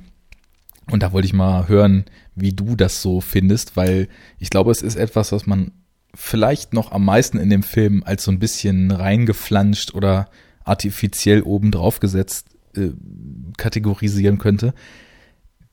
[0.90, 2.04] und da wollte ich mal hören,
[2.34, 5.72] wie du das so findest, weil ich glaube, es ist etwas, was man
[6.14, 10.30] vielleicht noch am meisten in dem Film als so ein bisschen reingeflanscht oder
[10.64, 12.90] artifiziell oben drauf gesetzt äh,
[13.56, 14.74] kategorisieren könnte.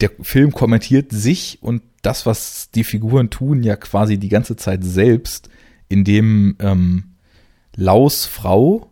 [0.01, 4.83] Der Film kommentiert sich und das, was die Figuren tun, ja quasi die ganze Zeit
[4.83, 5.49] selbst,
[5.88, 7.14] indem ähm,
[7.76, 8.91] Laus Frau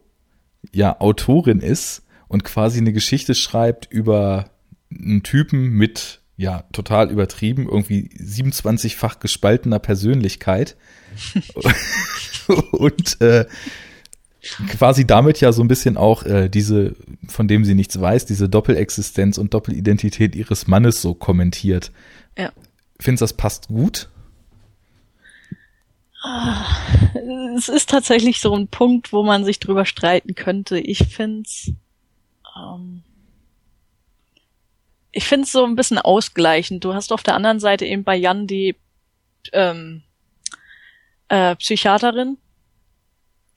[0.71, 4.45] ja Autorin ist und quasi eine Geschichte schreibt über
[4.91, 10.75] einen Typen mit ja total übertrieben irgendwie 27-fach gespaltener Persönlichkeit
[12.71, 13.45] und äh,
[14.69, 16.95] quasi damit ja so ein bisschen auch äh, diese,
[17.27, 21.91] von dem sie nichts weiß, diese Doppelexistenz und Doppelidentität ihres Mannes so kommentiert.
[22.38, 22.51] Ja.
[22.99, 24.09] Findest du, das passt gut?
[27.57, 30.80] Es ist tatsächlich so ein Punkt, wo man sich drüber streiten könnte.
[30.80, 31.71] Ich find's,
[32.57, 33.03] ähm,
[35.11, 36.84] ich find's so ein bisschen ausgleichend.
[36.84, 38.76] Du hast auf der anderen Seite eben bei Jan die
[39.51, 40.03] ähm,
[41.28, 42.38] äh, Psychiaterin,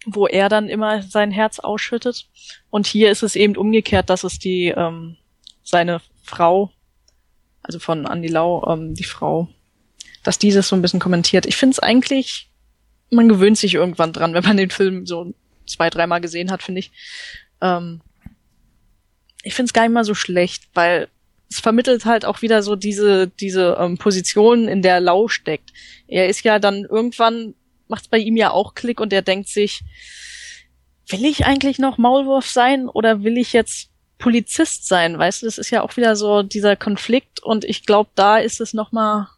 [0.05, 2.29] wo er dann immer sein Herz ausschüttet.
[2.71, 5.17] Und hier ist es eben umgekehrt, dass es die ähm,
[5.63, 6.73] seine Frau,
[7.63, 9.49] also von Andy Lau, ähm, die Frau,
[10.25, 11.47] dass dieses so ein bisschen kommentiert.
[11.47, 12.51] Ich finde es eigentlich
[13.11, 15.33] man gewöhnt sich irgendwann dran, wenn man den Film so
[15.67, 16.91] zwei, dreimal gesehen hat, finde ich.
[17.61, 18.01] Ähm,
[19.43, 21.09] ich finde es gar nicht mal so schlecht, weil
[21.51, 25.73] es vermittelt halt auch wieder so diese, diese ähm, Position, in der Lau steckt.
[26.09, 27.55] Er ist ja dann irgendwann,
[27.89, 29.83] macht's bei ihm ja auch Klick und er denkt sich,
[31.09, 35.19] will ich eigentlich noch Maulwurf sein oder will ich jetzt Polizist sein?
[35.19, 38.61] Weißt du, das ist ja auch wieder so dieser Konflikt und ich glaube, da ist
[38.61, 39.29] es nochmal,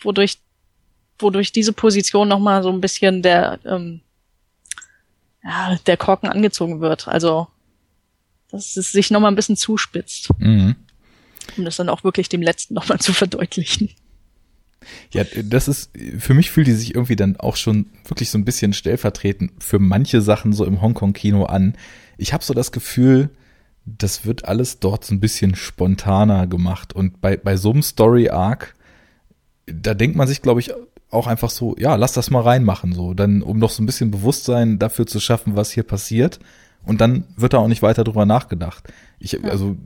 [0.00, 0.38] wodurch
[1.18, 4.00] wodurch diese Position nochmal so ein bisschen der, ähm,
[5.44, 7.08] ja, der Korken angezogen wird.
[7.08, 7.48] Also,
[8.50, 10.30] dass es sich nochmal ein bisschen zuspitzt.
[10.38, 10.76] Mhm.
[11.56, 13.90] Um das dann auch wirklich dem Letzten nochmal zu verdeutlichen.
[15.12, 18.44] Ja, das ist, für mich fühlt die sich irgendwie dann auch schon wirklich so ein
[18.44, 21.76] bisschen stellvertretend für manche Sachen so im Hongkong-Kino an.
[22.18, 23.30] Ich habe so das Gefühl,
[23.84, 26.92] das wird alles dort so ein bisschen spontaner gemacht.
[26.92, 28.74] Und bei, bei so einem Story-Arc,
[29.66, 30.72] da denkt man sich, glaube ich,
[31.12, 34.10] auch einfach so, ja, lass das mal reinmachen, so, dann, um noch so ein bisschen
[34.10, 36.40] Bewusstsein dafür zu schaffen, was hier passiert.
[36.84, 38.92] Und dann wird da auch nicht weiter drüber nachgedacht.
[39.18, 39.40] Ich, ja.
[39.44, 39.76] also,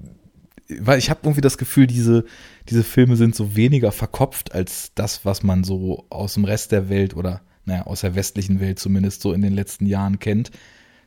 [0.81, 2.25] weil ich habe irgendwie das Gefühl, diese,
[2.69, 6.89] diese Filme sind so weniger verkopft als das, was man so aus dem Rest der
[6.89, 10.51] Welt oder, naja, aus der westlichen Welt zumindest so in den letzten Jahren kennt.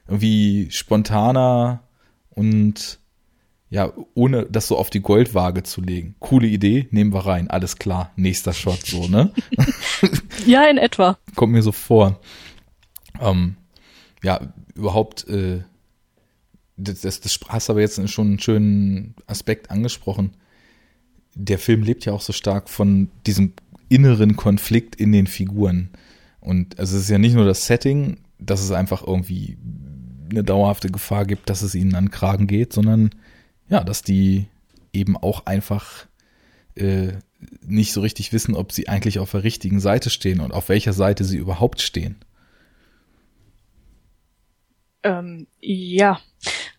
[0.07, 1.83] Irgendwie spontaner
[2.29, 2.99] und
[3.69, 6.15] ja, ohne das so auf die Goldwaage zu legen.
[6.19, 9.31] Coole Idee, nehmen wir rein, alles klar, nächster Shot, so, ne?
[10.45, 11.17] ja, in etwa.
[11.35, 12.19] Kommt mir so vor.
[13.21, 13.57] Ähm,
[14.23, 15.61] ja, überhaupt, äh,
[16.77, 20.31] das, das, das hast aber jetzt schon einen schönen Aspekt angesprochen.
[21.35, 23.53] Der Film lebt ja auch so stark von diesem
[23.87, 25.89] inneren Konflikt in den Figuren.
[26.39, 29.57] Und also es ist ja nicht nur das Setting, dass es einfach irgendwie
[30.31, 33.11] eine dauerhafte Gefahr gibt, dass es ihnen an Kragen geht, sondern
[33.69, 34.47] ja, dass die
[34.93, 36.07] eben auch einfach
[36.75, 37.13] äh,
[37.61, 40.93] nicht so richtig wissen, ob sie eigentlich auf der richtigen Seite stehen und auf welcher
[40.93, 42.17] Seite sie überhaupt stehen.
[45.03, 46.19] Ähm, ja.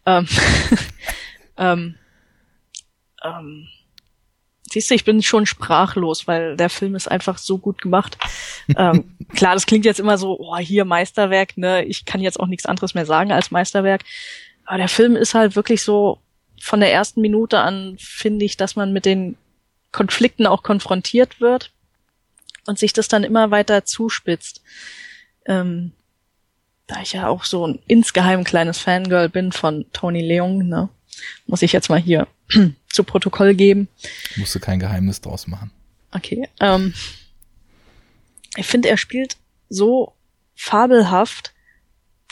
[0.04, 0.26] Ähm,
[1.56, 1.94] ähm,
[3.24, 3.68] ähm,
[4.70, 8.18] siehst du, ich bin schon sprachlos, weil der Film ist einfach so gut gemacht.
[8.76, 11.84] ähm, klar, das klingt jetzt immer so, oh, hier Meisterwerk, ne?
[11.84, 14.02] Ich kann jetzt auch nichts anderes mehr sagen als Meisterwerk.
[14.66, 16.20] Aber der Film ist halt wirklich so
[16.60, 19.36] von der ersten Minute an finde ich, dass man mit den
[19.92, 21.72] Konflikten auch konfrontiert wird
[22.66, 24.62] und sich das dann immer weiter zuspitzt.
[25.46, 25.92] Ähm,
[26.86, 30.88] da ich ja auch so ein insgeheim kleines Fangirl bin von Tony Leung, ne,
[31.46, 32.28] muss ich jetzt mal hier
[32.88, 33.88] zu Protokoll geben.
[34.36, 35.70] Musst du kein Geheimnis draus machen.
[36.12, 36.48] Okay.
[36.60, 36.94] Ähm,
[38.56, 39.36] ich finde, er spielt
[39.68, 40.14] so
[40.54, 41.54] fabelhaft.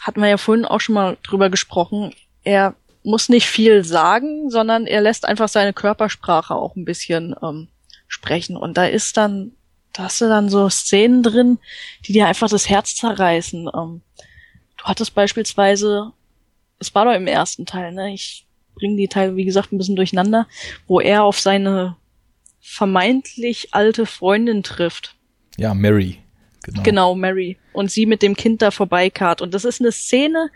[0.00, 2.12] Hatten wir ja vorhin auch schon mal drüber gesprochen.
[2.42, 2.74] Er
[3.08, 7.68] muss nicht viel sagen, sondern er lässt einfach seine Körpersprache auch ein bisschen ähm,
[8.06, 8.56] sprechen.
[8.56, 9.52] Und da ist dann,
[9.94, 11.58] da hast du dann so Szenen drin,
[12.06, 13.70] die dir einfach das Herz zerreißen.
[13.74, 14.02] Ähm,
[14.76, 16.12] du hattest beispielsweise,
[16.78, 18.12] es war doch im ersten Teil, ne?
[18.12, 20.46] Ich bringe die Teile, wie gesagt, ein bisschen durcheinander,
[20.86, 21.96] wo er auf seine
[22.60, 25.16] vermeintlich alte Freundin trifft.
[25.56, 26.18] Ja, Mary.
[26.62, 26.82] Genau.
[26.82, 27.56] Genau, Mary.
[27.72, 29.40] Und sie mit dem Kind da vorbeikarrt.
[29.40, 30.50] Und das ist eine Szene,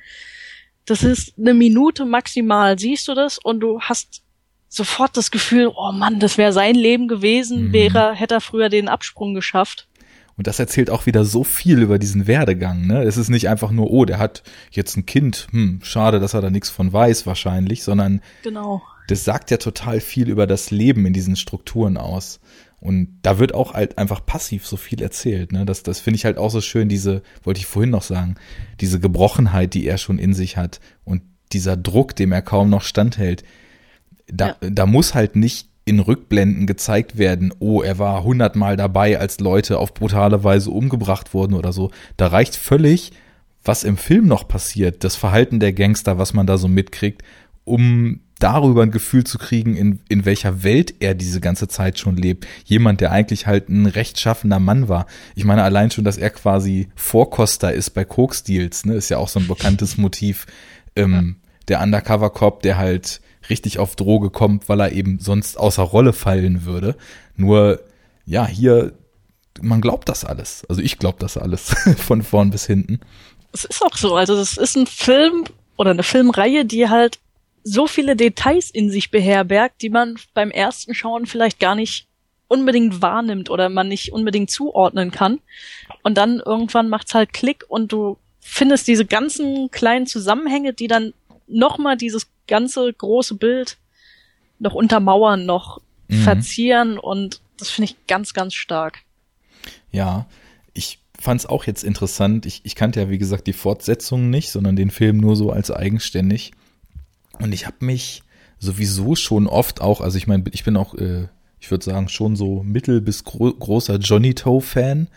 [0.87, 3.39] das ist eine Minute maximal, siehst du das?
[3.39, 4.23] Und du hast
[4.69, 7.73] sofort das Gefühl, oh Mann, das wäre sein Leben gewesen, Mhm.
[7.73, 9.89] wäre, hätte er früher den Absprung geschafft.
[10.37, 12.87] Und das erzählt auch wieder so viel über diesen Werdegang.
[12.87, 13.03] Ne?
[13.03, 16.41] Es ist nicht einfach nur, oh, der hat jetzt ein Kind, hm, schade, dass er
[16.41, 18.83] da nichts von weiß wahrscheinlich, sondern Genau.
[19.09, 22.41] das sagt ja total viel über das Leben in diesen Strukturen aus.
[22.83, 25.53] Und da wird auch halt einfach passiv so viel erzählt.
[25.53, 25.65] Ne?
[25.65, 28.35] Das, das finde ich halt auch so schön, diese, wollte ich vorhin noch sagen,
[28.81, 31.23] diese Gebrochenheit, die er schon in sich hat und
[31.53, 33.45] dieser Druck, dem er kaum noch standhält.
[34.27, 39.39] Da, da muss halt nicht in Rückblenden gezeigt werden, oh, er war hundertmal dabei, als
[39.39, 41.93] Leute auf brutale Weise umgebracht wurden oder so.
[42.17, 43.13] Da reicht völlig,
[43.63, 47.23] was im Film noch passiert, das Verhalten der Gangster, was man da so mitkriegt,
[47.65, 52.17] um darüber ein Gefühl zu kriegen, in, in welcher Welt er diese ganze Zeit schon
[52.17, 52.47] lebt.
[52.65, 55.07] Jemand, der eigentlich halt ein rechtschaffender Mann war.
[55.35, 59.29] Ich meine, allein schon, dass er quasi Vorkoster ist bei Coke-Deals, ne, ist ja auch
[59.29, 60.47] so ein bekanntes Motiv.
[60.97, 61.37] Ähm,
[61.69, 66.65] Der Undercover-Cop, der halt richtig auf Droge kommt, weil er eben sonst außer Rolle fallen
[66.65, 66.97] würde.
[67.37, 67.81] Nur,
[68.27, 68.93] ja, hier,
[69.61, 70.65] man glaubt das alles.
[70.69, 73.01] Also ich glaube das alles, von vorn bis hinten.
[73.53, 74.17] Es ist auch so.
[74.17, 75.45] Also das ist ein Film
[75.77, 77.19] oder eine Filmreihe, die halt
[77.65, 82.07] so viele Details in sich beherbergt, die man beim ersten Schauen vielleicht gar nicht
[82.49, 85.39] unbedingt wahrnimmt oder man nicht unbedingt zuordnen kann.
[86.03, 91.15] Und dann irgendwann macht's halt Klick und du findest diese ganzen kleinen Zusammenhänge, die dann
[91.47, 93.79] nochmal dieses ganze große Bild
[94.59, 95.81] noch untermauern, noch
[96.13, 96.23] Mhm.
[96.23, 99.01] verzieren und das finde ich ganz, ganz stark.
[99.91, 100.27] Ja,
[100.75, 102.47] ich fand es auch jetzt interessant.
[102.47, 105.71] Ich, ich kannte ja, wie gesagt, die Fortsetzung nicht, sondern den Film nur so als
[105.71, 106.53] eigenständig.
[107.39, 108.23] Und ich habe mich
[108.59, 111.29] sowieso schon oft auch, also ich meine, ich bin auch, äh,
[111.61, 115.09] ich würde sagen, schon so mittel bis gro großer Johnny Toe-Fan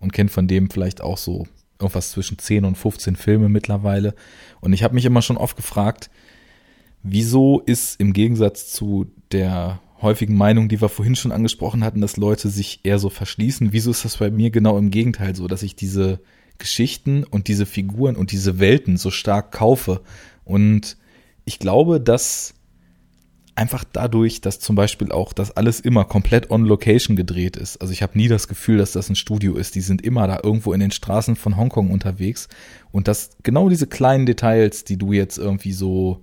[0.00, 1.46] und kenne von dem vielleicht auch so
[1.78, 4.14] irgendwas zwischen 10 und 15 Filme mittlerweile.
[4.60, 6.10] Und ich habe mich immer schon oft gefragt,
[7.02, 12.16] wieso ist im Gegensatz zu der häufigen Meinung, die wir vorhin schon angesprochen hatten, dass
[12.16, 15.62] Leute sich eher so verschließen, wieso ist das bei mir genau im Gegenteil so, dass
[15.62, 16.20] ich diese
[16.58, 20.02] Geschichten und diese Figuren und diese Welten so stark kaufe.
[20.44, 20.96] Und
[21.46, 22.52] ich glaube, dass
[23.54, 27.80] einfach dadurch, dass zum Beispiel auch das alles immer komplett on Location gedreht ist.
[27.80, 29.74] Also ich habe nie das Gefühl, dass das ein Studio ist.
[29.74, 32.48] Die sind immer da irgendwo in den Straßen von Hongkong unterwegs.
[32.92, 36.22] Und dass genau diese kleinen Details, die du jetzt irgendwie so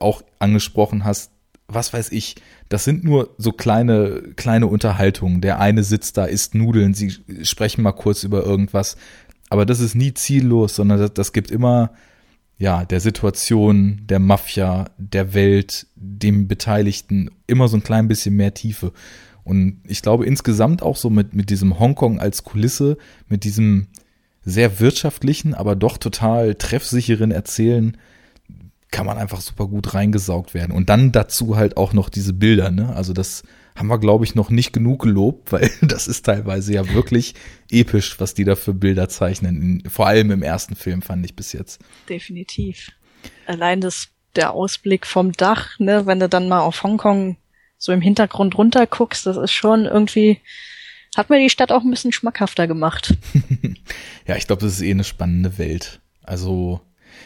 [0.00, 1.30] auch angesprochen hast,
[1.68, 2.36] was weiß ich,
[2.68, 5.40] das sind nur so kleine, kleine Unterhaltungen.
[5.40, 8.96] Der eine sitzt da, isst Nudeln, sie sprechen mal kurz über irgendwas.
[9.50, 11.92] Aber das ist nie ziellos, sondern das, das gibt immer,
[12.58, 18.54] ja, der Situation, der Mafia, der Welt, dem Beteiligten immer so ein klein bisschen mehr
[18.54, 18.92] Tiefe.
[19.44, 22.96] Und ich glaube insgesamt auch so mit, mit diesem Hongkong als Kulisse,
[23.28, 23.88] mit diesem
[24.42, 27.96] sehr wirtschaftlichen, aber doch total treffsicheren Erzählen,
[28.90, 30.72] kann man einfach super gut reingesaugt werden.
[30.72, 32.94] Und dann dazu halt auch noch diese Bilder, ne?
[32.94, 33.42] Also das
[33.76, 37.34] haben wir, glaube ich, noch nicht genug gelobt, weil das ist teilweise ja wirklich
[37.70, 39.82] episch, was die da für Bilder zeichnen.
[39.88, 41.80] Vor allem im ersten Film fand ich bis jetzt.
[42.08, 42.92] Definitiv.
[43.46, 47.36] Allein das, der Ausblick vom Dach, ne, wenn du dann mal auf Hongkong
[47.78, 50.40] so im Hintergrund runter guckst, das ist schon irgendwie,
[51.16, 53.14] hat mir die Stadt auch ein bisschen schmackhafter gemacht.
[54.26, 56.00] Ja, ich glaube, das ist eh eine spannende Welt.
[56.22, 56.80] Also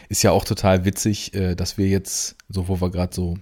[0.09, 3.37] ist ja auch total witzig, äh, dass wir jetzt, so wo wir gerade so,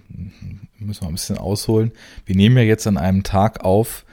[0.78, 1.92] müssen wir ein bisschen ausholen,
[2.26, 4.04] wir nehmen ja jetzt an einem Tag auf,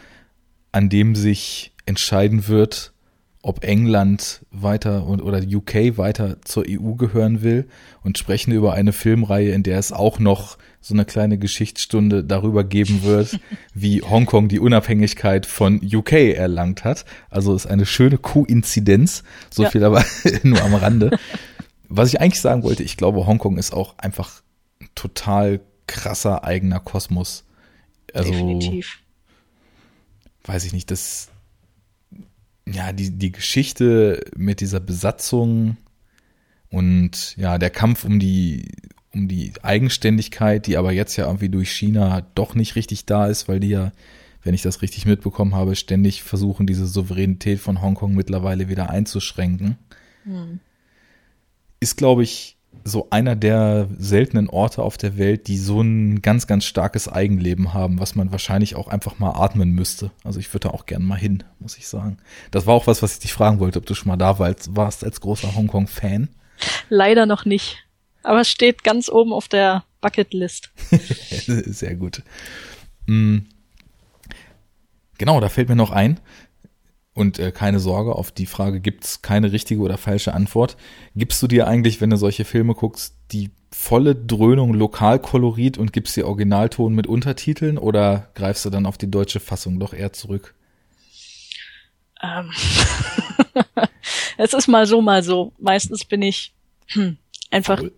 [0.71, 2.93] an dem sich entscheiden wird,
[3.43, 7.67] ob England weiter und oder UK weiter zur EU gehören will
[8.03, 12.63] und sprechen über eine Filmreihe, in der es auch noch so eine kleine Geschichtsstunde darüber
[12.65, 13.39] geben wird,
[13.73, 17.05] wie Hongkong die Unabhängigkeit von UK erlangt hat.
[17.29, 19.69] Also ist eine schöne Koinzidenz, so Ja.
[19.69, 20.03] viel aber
[20.43, 21.17] nur am Rande.
[21.89, 24.41] Was ich eigentlich sagen wollte, ich glaube, Hongkong ist auch einfach
[24.81, 27.45] ein total krasser eigener Kosmos.
[28.13, 28.99] Also Definitiv.
[30.43, 31.29] weiß ich nicht, das,
[32.65, 35.77] ja, die, die Geschichte mit dieser Besatzung
[36.69, 38.71] und ja, der Kampf um die,
[39.13, 43.47] um die Eigenständigkeit, die aber jetzt ja irgendwie durch China doch nicht richtig da ist,
[43.47, 43.91] weil die ja,
[44.43, 49.77] wenn ich das richtig mitbekommen habe, ständig versuchen, diese Souveränität von Hongkong mittlerweile wieder einzuschränken.
[51.79, 56.47] Ist, glaube ich, so einer der seltenen Orte auf der Welt, die so ein ganz,
[56.47, 60.11] ganz starkes Eigenleben haben, was man wahrscheinlich auch einfach mal atmen müsste.
[60.23, 62.17] Also ich würde da auch gern mal hin, muss ich sagen.
[62.51, 64.75] Das war auch was, was ich dich fragen wollte, ob du schon mal da warst,
[64.75, 66.29] warst als großer Hongkong-Fan.
[66.89, 67.77] Leider noch nicht.
[68.23, 70.71] Aber es steht ganz oben auf der Bucketlist.
[71.45, 72.23] Sehr gut.
[73.05, 73.39] Mm.
[75.17, 76.19] Genau, da fällt mir noch ein,
[77.17, 80.77] und äh, keine Sorge, auf die Frage gibt's keine richtige oder falsche Antwort.
[81.15, 86.15] Gibst du dir eigentlich, wenn du solche Filme guckst, die volle Dröhnung Lokalkolorit und gibst
[86.15, 90.53] dir Originalton mit Untertiteln oder greifst du dann auf die deutsche Fassung doch eher zurück?
[92.21, 92.51] Ähm.
[94.37, 95.53] es ist mal so, mal so.
[95.59, 96.53] Meistens bin ich
[96.87, 97.17] hm,
[97.51, 97.91] einfach Faul.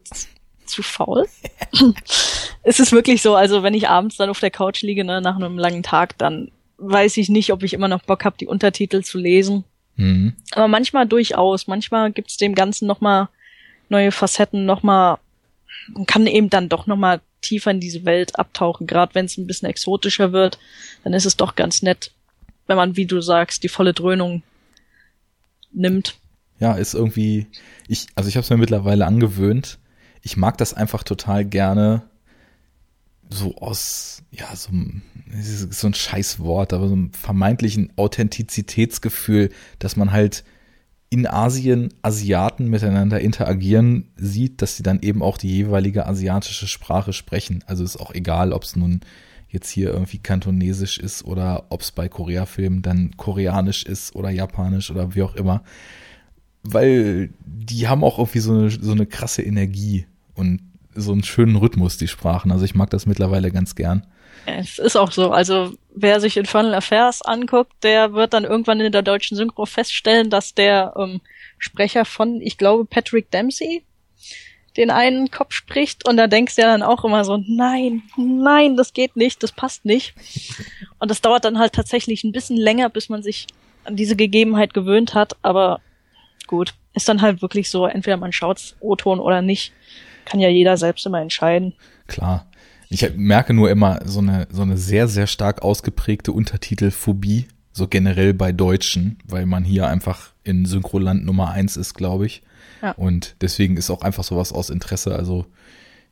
[0.65, 1.27] zu faul.
[2.63, 5.35] es ist wirklich so, also wenn ich abends dann auf der Couch liege, ne, nach
[5.35, 9.01] einem langen Tag, dann weiß ich nicht, ob ich immer noch Bock habe, die Untertitel
[9.01, 9.63] zu lesen.
[9.95, 10.33] Mhm.
[10.51, 11.67] Aber manchmal durchaus.
[11.67, 13.27] Manchmal gibt's dem Ganzen nochmal
[13.89, 15.17] neue Facetten, nochmal,
[15.93, 18.87] man kann eben dann doch nochmal tiefer in diese Welt abtauchen.
[18.87, 20.59] Gerade wenn es ein bisschen exotischer wird,
[21.03, 22.11] dann ist es doch ganz nett,
[22.67, 24.43] wenn man, wie du sagst, die volle Dröhnung
[25.71, 26.15] nimmt.
[26.59, 27.47] Ja, ist irgendwie,
[27.87, 29.79] ich, also ich habe es mir mittlerweile angewöhnt.
[30.21, 32.08] Ich mag das einfach total gerne,
[33.29, 34.71] so aus, ja, so,
[35.69, 40.43] so ein Scheißwort, aber so einem vermeintlichen Authentizitätsgefühl, dass man halt
[41.11, 47.13] in Asien Asiaten miteinander interagieren sieht, dass sie dann eben auch die jeweilige asiatische Sprache
[47.13, 47.63] sprechen.
[47.65, 49.01] Also ist auch egal, ob es nun
[49.47, 54.91] jetzt hier irgendwie kantonesisch ist oder ob es bei Korea-Filmen dann koreanisch ist oder japanisch
[54.91, 55.63] oder wie auch immer.
[56.61, 60.05] Weil die haben auch irgendwie so eine, so eine krasse Energie
[60.35, 60.61] und
[60.95, 62.51] so einen schönen Rhythmus, die Sprachen.
[62.51, 64.05] Also ich mag das mittlerweile ganz gern.
[64.45, 65.31] Es ist auch so.
[65.31, 70.29] Also wer sich Infernal Affairs anguckt, der wird dann irgendwann in der deutschen Synchro feststellen,
[70.29, 71.21] dass der ähm,
[71.57, 73.83] Sprecher von, ich glaube, Patrick Dempsey
[74.77, 78.77] den einen Kopf spricht und da denkst du ja dann auch immer so, nein, nein,
[78.77, 80.13] das geht nicht, das passt nicht.
[80.99, 83.47] Und das dauert dann halt tatsächlich ein bisschen länger, bis man sich
[83.83, 85.81] an diese Gegebenheit gewöhnt hat, aber
[86.47, 89.73] gut, ist dann halt wirklich so, entweder man schaut's O-Ton oder nicht,
[90.29, 91.73] kann ja jeder selbst immer entscheiden.
[92.07, 92.45] Klar.
[92.89, 98.33] Ich merke nur immer so eine, so eine sehr, sehr stark ausgeprägte Untertitelphobie, so generell
[98.33, 102.41] bei Deutschen, weil man hier einfach in Synchroland Nummer eins ist, glaube ich.
[102.81, 102.91] Ja.
[102.91, 105.15] Und deswegen ist auch einfach sowas aus Interesse.
[105.15, 105.45] Also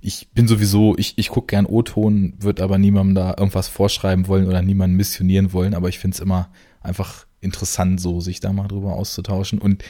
[0.02, 4.48] ich bin sowieso, ich, ich gucke gern O-Ton, würde aber niemandem da irgendwas vorschreiben wollen
[4.48, 6.50] oder niemanden missionieren wollen, aber ich finde es immer
[6.82, 9.60] einfach interessant, so sich da mal drüber auszutauschen.
[9.60, 9.84] Und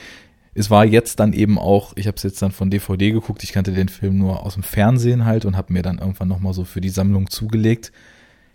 [0.57, 3.51] es war jetzt dann eben auch, ich habe es jetzt dann von DVD geguckt, ich
[3.53, 6.63] kannte den Film nur aus dem Fernsehen halt und habe mir dann irgendwann nochmal so
[6.65, 7.91] für die Sammlung zugelegt.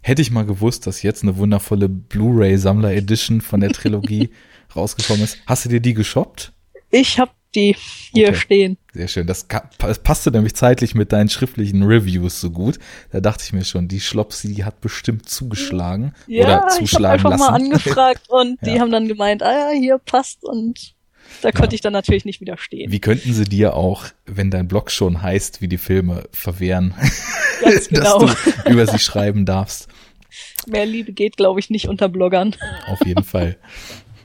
[0.00, 4.30] Hätte ich mal gewusst, dass jetzt eine wundervolle Blu-ray-Sammler Edition von der Trilogie
[4.76, 5.38] rausgekommen ist.
[5.46, 6.53] Hast du dir die geshoppt?
[6.90, 7.76] Ich hab die
[8.12, 8.36] hier Okay.
[8.36, 8.78] stehen.
[8.94, 9.26] Sehr schön.
[9.26, 9.46] Das,
[9.78, 12.78] das passte nämlich zeitlich mit deinen schriftlichen Reviews so gut.
[13.12, 16.78] Da dachte ich mir schon, die Schlopsi, die hat bestimmt zugeschlagen Ja, oder ich habe
[16.80, 17.40] zuschlagen einfach lassen.
[17.40, 18.80] mal angefragt und die Ja.
[18.80, 20.94] haben dann gemeint, ah ja, hier passt und
[21.41, 22.93] da konnte ich dann natürlich nicht widerstehen.
[22.93, 26.95] Wie könnten sie dir auch, wenn dein Blog schon heißt, wie die Filme verwehren,
[27.62, 28.26] Ganz genau.
[28.26, 29.89] dass du über sie schreiben darfst?
[30.66, 32.55] Mehr Liebe geht, glaube ich, nicht unter Bloggern.
[32.87, 33.57] Auf jeden Fall.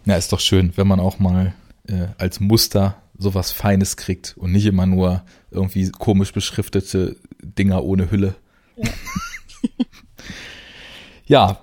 [0.05, 1.53] Ja, ist doch schön, wenn man auch mal
[1.87, 8.11] äh, als Muster sowas Feines kriegt und nicht immer nur irgendwie komisch beschriftete Dinger ohne
[8.11, 8.35] Hülle.
[8.77, 8.89] Ja,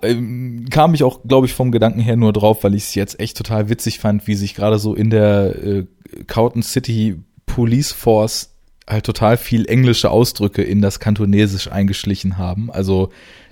[0.03, 3.19] ähm, kam ich auch, glaube ich, vom Gedanken her nur drauf, weil ich es jetzt
[3.19, 5.87] echt total witzig fand, wie sich gerade so in der äh,
[6.27, 8.51] Cowton City Police Force
[8.89, 12.71] halt total viel englische Ausdrücke in das Kantonesisch eingeschlichen haben.
[12.71, 13.11] Also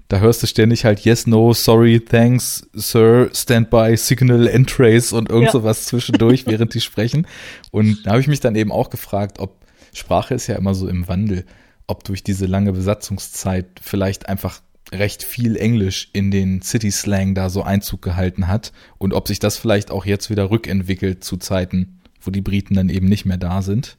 [0.08, 5.30] da hörst du ständig halt yes, no, sorry, thanks, sir, stand by, signal, entrace und
[5.30, 5.52] irgend Ja.
[5.52, 7.26] sowas zwischendurch, während die sprechen.
[7.70, 9.56] Und da habe ich mich dann eben auch gefragt, ob
[9.94, 11.46] Sprache ist ja immer so im Wandel,
[11.86, 14.60] ob durch diese lange Besatzungszeit vielleicht einfach
[14.92, 19.56] recht viel Englisch in den City-Slang da so Einzug gehalten hat und ob sich das
[19.56, 23.62] vielleicht auch jetzt wieder rückentwickelt zu Zeiten, wo die Briten dann eben nicht mehr da
[23.62, 23.96] sind.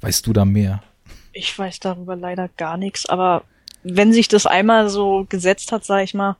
[0.00, 0.82] Weißt du da mehr?
[1.32, 3.44] Ich weiß darüber leider gar nichts, aber
[3.82, 6.36] wenn sich das einmal so gesetzt hat, sage ich mal,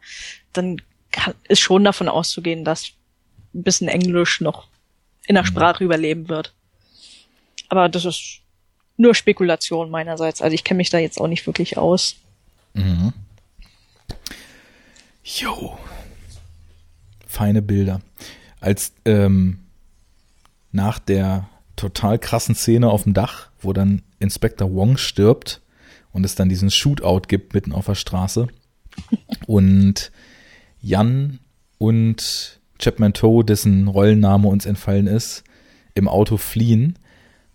[0.52, 0.80] dann
[1.11, 2.90] kann, ist schon davon auszugehen, dass
[3.54, 4.68] ein bisschen Englisch noch
[5.26, 6.54] in der Sprache überleben wird.
[7.68, 8.40] Aber das ist
[8.96, 10.40] nur Spekulation meinerseits.
[10.40, 12.16] Also ich kenne mich da jetzt auch nicht wirklich aus.
[15.26, 15.76] Jo.
[17.26, 18.00] Feine Bilder.
[18.60, 19.58] Als ähm,
[20.70, 25.60] nach der total krassen Szene auf dem Dach, wo dann Inspector Wong stirbt
[26.12, 28.46] und es dann diesen Shootout gibt mitten auf der Straße
[29.46, 30.12] und
[30.80, 31.40] Jan
[31.78, 35.42] und Chapman Toe, dessen Rollenname uns entfallen ist,
[35.94, 36.98] im Auto fliehen,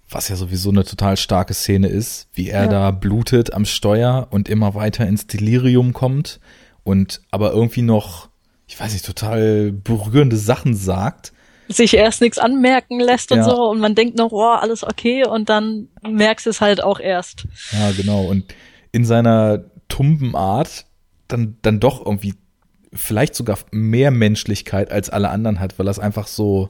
[0.09, 2.69] was ja sowieso eine total starke Szene ist, wie er Ja.
[2.69, 6.39] da blutet am Steuer und immer weiter ins Delirium kommt
[6.83, 8.29] und aber irgendwie noch,
[8.67, 11.33] ich weiß nicht, total berührende Sachen sagt.
[11.67, 13.43] Sich erst nichts anmerken lässt und Ja.
[13.45, 16.99] so und man denkt noch, oh, alles okay und dann merkst du es halt auch
[16.99, 17.45] erst.
[17.71, 18.23] Ja, genau.
[18.25, 18.53] Und
[18.91, 20.85] in seiner tumben Art
[21.27, 22.33] dann, dann doch irgendwie
[22.93, 26.69] vielleicht sogar mehr Menschlichkeit als alle anderen hat, weil er es einfach so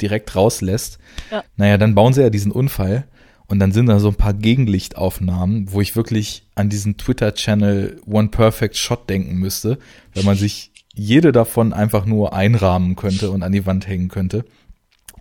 [0.00, 0.98] direkt rauslässt.
[1.32, 1.42] Ja.
[1.56, 3.08] Naja, dann bauen sie ja diesen Unfall
[3.48, 8.28] und dann sind da so ein paar Gegenlichtaufnahmen, wo ich wirklich an diesen Twitter-Channel One
[8.28, 9.78] Perfect Shot denken müsste,
[10.14, 14.44] weil man sich jede davon einfach nur einrahmen könnte und an die Wand hängen könnte.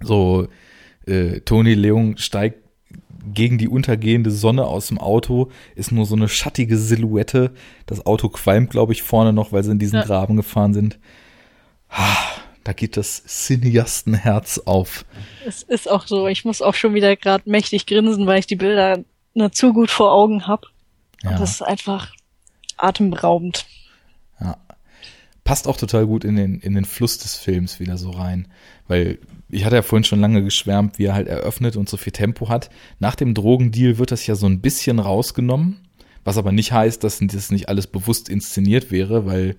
[0.02, 0.48] So,
[1.06, 2.60] äh, Tony Leung steigt
[3.34, 7.52] gegen die untergehende Sonne aus dem Auto, ist nur so eine schattige Silhouette.
[7.86, 10.06] Das Auto qualmt, glaube ich, vorne noch, weil sie in diesen Ja.
[10.06, 11.00] Graben gefahren sind.
[11.90, 12.16] Ah,
[12.66, 15.06] Da geht das Cineastenherz auf.
[15.46, 18.56] Es ist auch so, ich muss auch schon wieder gerade mächtig grinsen, weil ich die
[18.56, 19.06] Bilder
[19.36, 20.66] nur zu gut vor Augen hab.
[21.22, 21.32] Ja.
[21.32, 22.12] Und das ist einfach
[22.76, 23.68] atemberaubend.
[24.42, 24.58] Ja.
[25.44, 28.48] Passt auch total gut in den, in den Fluss des Films wieder so rein.
[28.88, 32.14] Weil ich hatte ja vorhin schon lange geschwärmt, wie er halt eröffnet und so viel
[32.14, 32.72] Tempo hat.
[32.98, 35.82] Nach dem Drogendeal wird das ja so ein bisschen rausgenommen.
[36.24, 39.56] Was aber nicht heißt, dass das nicht alles bewusst inszeniert wäre, weil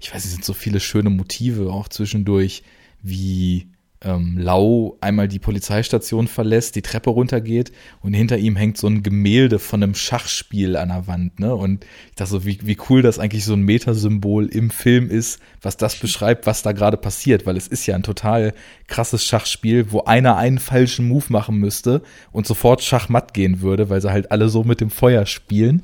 [0.00, 2.62] ich weiß, es sind so viele schöne Motive auch zwischendurch,
[3.02, 3.68] wie
[4.02, 7.70] ähm, Lau einmal die Polizeistation verlässt, die Treppe runtergeht
[8.00, 11.54] und hinter ihm hängt so ein Gemälde von einem Schachspiel an der Wand, ne?
[11.54, 15.38] Und ich dachte so, wie, wie cool das eigentlich so ein Metasymbol im Film ist,
[15.60, 18.54] was das beschreibt, was da gerade passiert, weil es ist ja ein total
[18.86, 24.00] krasses Schachspiel, wo einer einen falschen Move machen müsste und sofort Schachmatt gehen würde, weil
[24.00, 25.82] sie halt alle so mit dem Feuer spielen.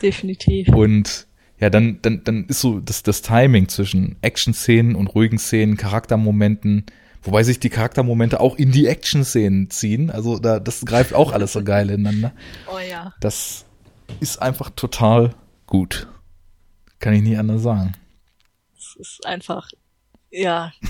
[0.00, 0.68] Definitiv.
[0.68, 1.27] Und
[1.60, 6.86] ja, dann, dann, dann ist so das, das Timing zwischen Action-Szenen und ruhigen Szenen, Charaktermomenten,
[7.22, 10.10] wobei sich die Charaktermomente auch in die Action-Szenen ziehen.
[10.10, 12.32] Also da, das greift auch alles so geil ineinander.
[12.72, 13.12] Oh ja.
[13.20, 13.64] Das
[14.20, 15.34] ist einfach total
[15.66, 16.06] gut.
[17.00, 17.92] Kann ich nie anders sagen.
[18.76, 19.68] Es ist einfach,
[20.30, 20.72] ja.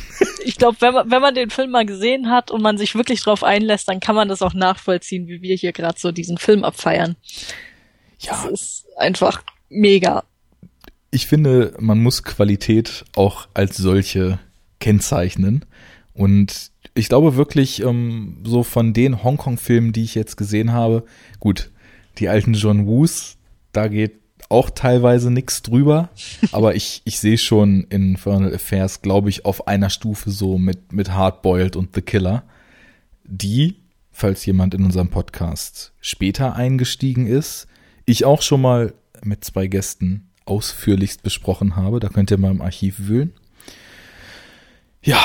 [0.45, 3.21] Ich glaube, wenn man, wenn man den Film mal gesehen hat und man sich wirklich
[3.23, 6.65] drauf einlässt, dann kann man das auch nachvollziehen, wie wir hier gerade so diesen Film
[6.65, 7.17] abfeiern.
[8.21, 10.25] Ja, Es ist einfach mega.
[11.11, 14.39] Ich finde, man muss Qualität auch als solche
[14.79, 15.65] kennzeichnen.
[16.15, 21.05] Und ich glaube wirklich, ähm, so von den Hongkong-Filmen, die ich jetzt gesehen habe,
[21.39, 21.71] gut,
[22.19, 23.37] die alten John Woos,
[23.73, 24.17] da geht
[24.49, 26.11] auch teilweise nichts drüber,
[26.53, 31.11] aber ich, ich sehe schon Infernal Affairs, glaube ich, auf einer Stufe so mit, mit
[31.11, 32.45] Hardboiled und The Killer,
[33.25, 33.77] die,
[34.11, 37.69] falls jemand in unserem Podcast später eingestiegen ist,
[38.07, 42.01] ich auch schon mal mit zwei Gästen ausführlichst besprochen habe.
[42.01, 43.33] Da könnt ihr mal im Archiv wühlen.
[45.03, 45.21] Ja,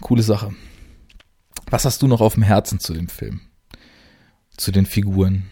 [0.00, 0.54] coole Sache.
[1.70, 3.40] Was hast du noch auf dem Herzen zu dem Film?
[4.56, 5.48] Zu den Figuren,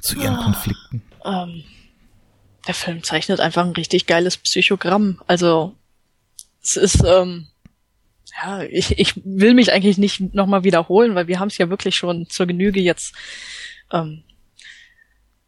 [0.00, 0.44] zu ihren Ah.
[0.44, 1.02] Konflikten?
[1.24, 1.64] Ähm,
[2.66, 5.20] der Film zeichnet einfach ein richtig geiles Psychogramm.
[5.26, 5.74] Also
[6.62, 7.46] es ist, ähm,
[8.42, 11.96] ja, ich, ich will mich eigentlich nicht nochmal wiederholen, weil wir haben es ja wirklich
[11.96, 13.14] schon zur Genüge jetzt
[13.92, 14.22] ähm,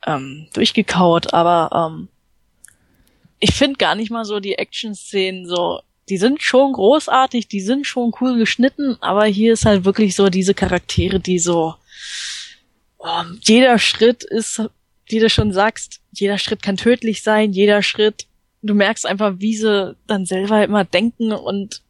[0.07, 2.09] ähm, durchgekaut, aber ähm,
[3.41, 7.87] ich finde gar nicht mal so die Action-Szenen so, die sind schon großartig, die sind
[7.87, 11.75] schon cool geschnitten, aber hier ist halt wirklich so diese Charaktere, die so,
[12.99, 14.63] oh, jeder Schritt ist,
[15.07, 18.27] wie du schon sagst, jeder Schritt kann tödlich sein, jeder Schritt,
[18.63, 21.83] du merkst einfach, wie sie dann selber immer denken und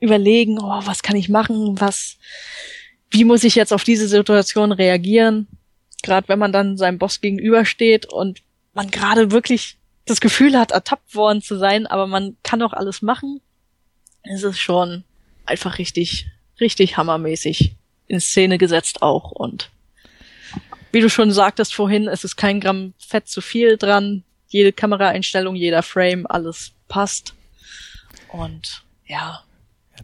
[0.00, 2.16] überlegen, oh, was kann ich machen, was,
[3.10, 5.46] wie muss ich jetzt auf diese Situation reagieren?
[6.02, 8.42] Gerade wenn man dann seinem Boss gegenübersteht und
[8.74, 13.02] man gerade wirklich das Gefühl hat, ertappt worden zu sein, aber man kann auch alles
[13.02, 13.40] machen,
[14.22, 15.04] es ist schon
[15.44, 16.26] einfach richtig,
[16.60, 17.76] richtig hammermäßig
[18.08, 19.70] in Szene gesetzt auch und
[20.92, 24.22] wie du schon sagtest vorhin, es ist kein Gramm Fett zu viel dran.
[24.48, 27.34] Jede Kameraeinstellung, jeder Frame, alles passt.
[28.28, 29.42] Und ja,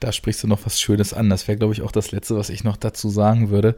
[0.01, 1.31] da sprichst du noch was Schönes an.
[1.31, 3.77] Das wäre, glaube ich, auch das Letzte, was ich noch dazu sagen würde.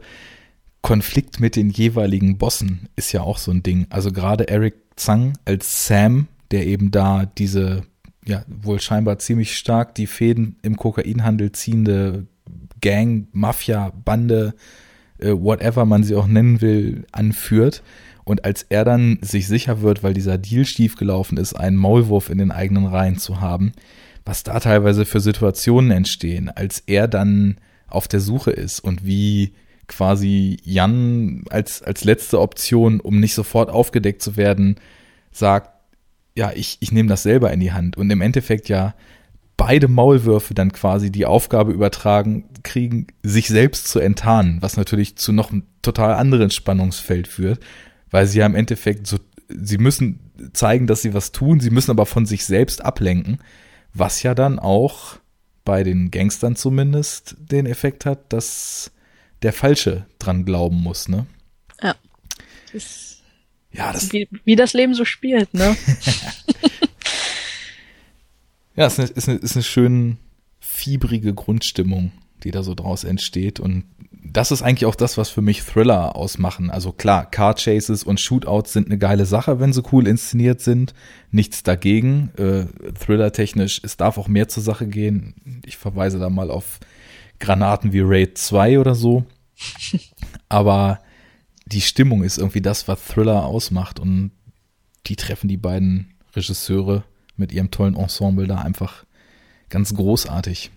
[0.81, 3.87] Konflikt mit den jeweiligen Bossen ist ja auch so ein Ding.
[3.89, 7.83] Also gerade Eric Zhang als Sam, der eben da diese,
[8.25, 12.27] ja, wohl scheinbar ziemlich stark die Fäden im Kokainhandel ziehende
[12.81, 14.53] Gang, Mafia, Bande,
[15.17, 17.83] äh, whatever man sie auch nennen will, anführt.
[18.23, 22.39] Und als er dann sich sicher wird, weil dieser Deal schiefgelaufen ist, einen Maulwurf in
[22.39, 23.71] den eigenen Reihen zu haben,
[24.25, 29.53] was da teilweise für Situationen entstehen, als er dann auf der Suche ist und wie
[29.87, 34.75] quasi Jan als, als letzte Option, um nicht sofort aufgedeckt zu werden,
[35.31, 35.69] sagt,
[36.35, 37.97] ja, ich, ich nehme das selber in die Hand.
[37.97, 38.93] Und im Endeffekt ja
[39.57, 45.31] beide Maulwürfe dann quasi die Aufgabe übertragen kriegen, sich selbst zu enttarnen, was natürlich zu
[45.31, 47.59] noch einem total anderen Spannungsfeld führt,
[48.11, 49.17] weil sie ja im Endeffekt so,
[49.47, 50.19] sie müssen
[50.53, 53.39] zeigen, dass sie was tun, sie müssen aber von sich selbst ablenken,
[53.93, 55.17] was ja dann auch
[55.63, 58.91] bei den Gangstern zumindest den Effekt hat, dass
[59.41, 61.25] der Falsche dran glauben muss, ne?
[61.81, 61.95] Ja.
[62.73, 63.21] Das
[63.71, 65.75] Ja, das, wie, wie das Leben so spielt, ne?
[68.75, 70.17] ja, ist eine, ist eine, ist eine schön
[70.59, 72.11] fiebrige Grundstimmung,
[72.43, 73.59] die da so draus entsteht.
[73.59, 73.85] Und
[74.23, 76.69] das ist eigentlich auch das, was für mich Thriller ausmachen.
[76.69, 80.93] Also klar, Car Chases und Shootouts sind eine geile Sache, wenn sie cool inszeniert sind.
[81.31, 82.31] Nichts dagegen.
[82.37, 85.61] Äh, Thriller-technisch, es darf auch mehr zur Sache gehen.
[85.65, 86.79] Ich verweise da mal auf
[87.39, 89.25] Granaten wie Raid 2 oder so.
[90.49, 90.99] Aber
[91.65, 93.99] die Stimmung ist irgendwie das, was Thriller ausmacht.
[93.99, 94.31] Und
[95.07, 97.03] die treffen die beiden Regisseure
[97.35, 99.05] mit ihrem tollen Ensemble da einfach
[99.69, 100.71] ganz großartig.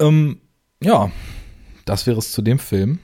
[0.00, 0.40] Ähm,
[0.82, 1.10] ja,
[1.84, 2.98] das wäre es zu dem Film.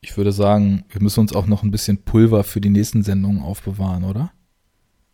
[0.00, 3.42] Ich würde sagen, wir müssen uns auch noch ein bisschen Pulver für die nächsten Sendungen
[3.42, 4.32] aufbewahren, oder?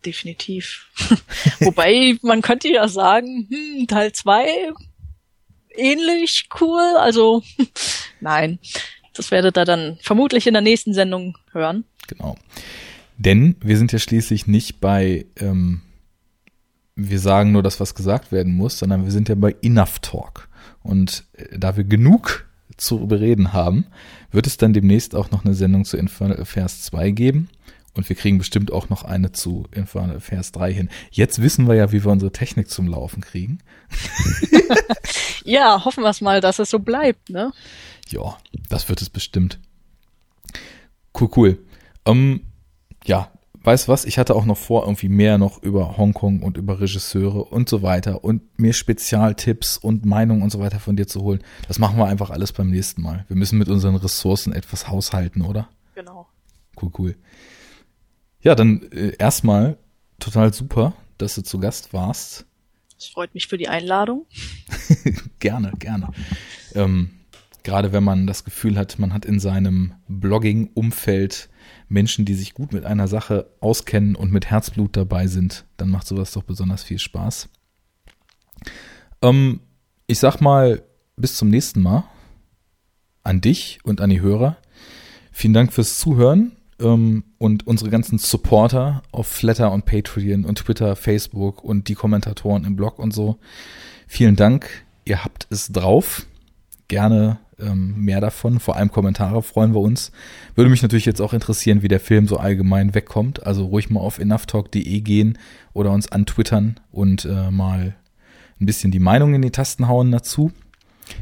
[0.05, 0.87] Definitiv.
[1.59, 4.73] Wobei, man könnte ja sagen, hm, Teil zwei
[5.75, 6.95] ähnlich cool.
[6.99, 7.43] Also,
[8.19, 8.59] nein.
[9.13, 11.83] Das werdet ihr dann vermutlich in der nächsten Sendung hören.
[12.07, 12.37] Genau.
[13.17, 15.81] Denn wir sind ja schließlich nicht bei, ähm,
[16.95, 20.47] wir sagen nur das, was gesagt werden muss, sondern wir sind ja bei Enough Talk.
[20.81, 23.85] Und äh, da wir genug zu bereden haben,
[24.31, 27.49] wird es dann demnächst auch noch eine Sendung zu Infernal Affairs 2 geben.
[27.93, 30.89] Und wir kriegen bestimmt auch noch eine zu Infernal Affairs 3 hin.
[31.11, 33.59] Jetzt wissen wir ja, wie wir unsere Technik zum Laufen kriegen.
[35.43, 37.51] Ja, hoffen wir es mal, dass es so bleibt, ne?
[38.09, 38.37] Ja,
[38.69, 39.59] das wird es bestimmt.
[41.19, 41.57] Cool, cool.
[42.05, 42.41] Ähm,
[43.05, 43.31] ja,
[43.63, 44.05] weißt was?
[44.05, 47.81] Ich hatte auch noch vor, irgendwie mehr noch über Hongkong und über Regisseure und so
[47.81, 51.43] weiter und mir Spezialtipps und Meinungen und so weiter von dir zu holen.
[51.67, 53.25] Das machen wir einfach alles beim nächsten Mal.
[53.27, 55.69] Wir müssen mit unseren Ressourcen etwas haushalten, oder?
[55.95, 56.27] Genau.
[56.81, 57.15] Cool, cool.
[58.41, 59.77] Ja, dann äh, erstmal
[60.19, 62.45] total super, dass du zu Gast warst.
[62.97, 64.25] Es freut mich für die Einladung.
[65.39, 66.09] gerne, gerne.
[66.75, 67.11] Ähm,
[67.63, 71.49] Gerade wenn man das Gefühl hat, man hat in seinem Blogging-Umfeld
[71.89, 76.07] Menschen, die sich gut mit einer Sache auskennen und mit Herzblut dabei sind, dann macht
[76.07, 77.49] sowas doch besonders viel Spaß.
[79.21, 79.59] Ähm,
[80.07, 80.81] ich sag mal,
[81.17, 82.03] bis zum nächsten Mal.
[83.23, 84.57] An dich und an die Hörer.
[85.31, 90.95] Vielen Dank fürs Zuhören ähm, und unsere ganzen Supporter auf Flatter und Patreon und Twitter,
[90.95, 93.37] Facebook und die Kommentatoren im Blog und so.
[94.07, 94.85] Vielen Dank.
[95.05, 96.25] Ihr habt es drauf.
[96.87, 98.59] Gerne ähm, mehr davon.
[98.59, 100.11] Vor allem Kommentare freuen wir uns.
[100.55, 103.45] Würde mich natürlich jetzt auch interessieren, wie der Film so allgemein wegkommt.
[103.45, 105.37] Also ruhig mal auf enoughtalk.de gehen
[105.73, 107.95] oder uns antwittern und äh, mal
[108.59, 110.51] ein bisschen die Meinung in die Tasten hauen dazu.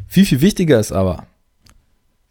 [0.08, 1.28] Viel, viel wichtiger ist aber,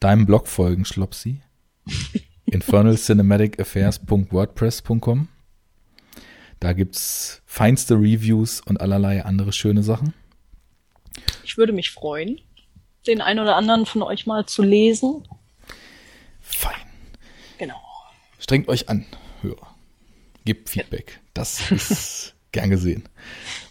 [0.00, 1.40] deinem Blog folgen, Schlopsi.
[2.52, 5.28] infernalcinematicaffairs.wordpress.com
[6.60, 10.14] Da gibt's feinste Reviews und allerlei andere schöne Sachen.
[11.44, 12.40] Ich würde mich freuen,
[13.06, 15.26] den einen oder anderen von euch mal zu lesen.
[16.40, 16.74] Fein.
[17.58, 17.80] Genau.
[18.38, 19.06] Strengt euch an,
[19.42, 19.74] Hörer.
[20.44, 21.20] Gebt Feedback.
[21.34, 23.04] Das ist gern gesehen.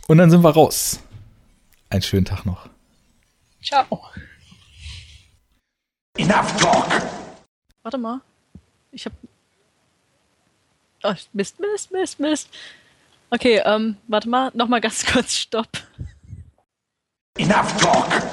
[0.08, 1.00] Und dann sind wir raus.
[1.90, 2.70] Einen schönen Tag noch.
[3.64, 4.02] Ciao.
[6.18, 7.02] Enough talk!
[7.84, 8.22] Warte mal.
[8.98, 9.14] Ich hab.
[11.04, 12.50] Oh, Mist, Mist, Mist, Mist.
[13.30, 15.70] Okay, ähm, warte mal, nochmal ganz kurz Stopp.
[17.38, 18.24] Enough talk!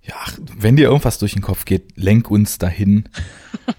[0.00, 0.16] Ja,
[0.56, 3.08] wenn dir irgendwas durch den Kopf geht, lenk uns dahin.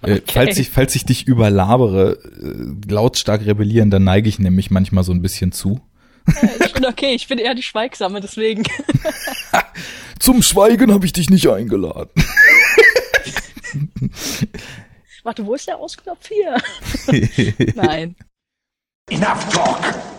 [0.02, 5.04] Äh, falls, ich, falls ich dich überlabere, äh, lautstark rebellieren, dann neige ich nämlich manchmal
[5.04, 5.82] so ein bisschen zu.
[6.26, 8.64] Äh, ich bin okay, ich bin eher die Schweigsame, deswegen.
[10.20, 12.12] Zum Schweigen habe ich dich nicht eingeladen.
[15.24, 16.58] Warte, wo ist der Ausknopf hier?
[17.76, 18.16] Nein.
[19.10, 20.14] Enough talk!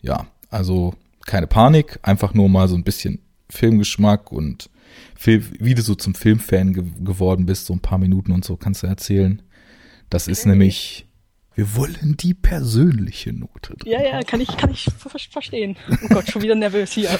[0.00, 0.94] ja, also
[1.26, 3.20] keine Panik, einfach nur mal so ein bisschen
[3.50, 4.70] Filmgeschmack und
[5.14, 8.56] Film, wie du so zum Filmfan ge geworden bist, so ein paar Minuten und so
[8.56, 9.42] kannst du erzählen.
[10.10, 11.06] Das ist nämlich,
[11.54, 13.76] wir wollen die persönliche Note.
[13.76, 13.92] drin.
[13.92, 15.76] Ja, ja, kann ich, kann ich ver verstehen.
[16.04, 17.10] Oh Gott, schon wieder nervös hier.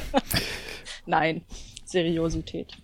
[1.06, 1.42] Nein,
[1.84, 2.76] Seriosität.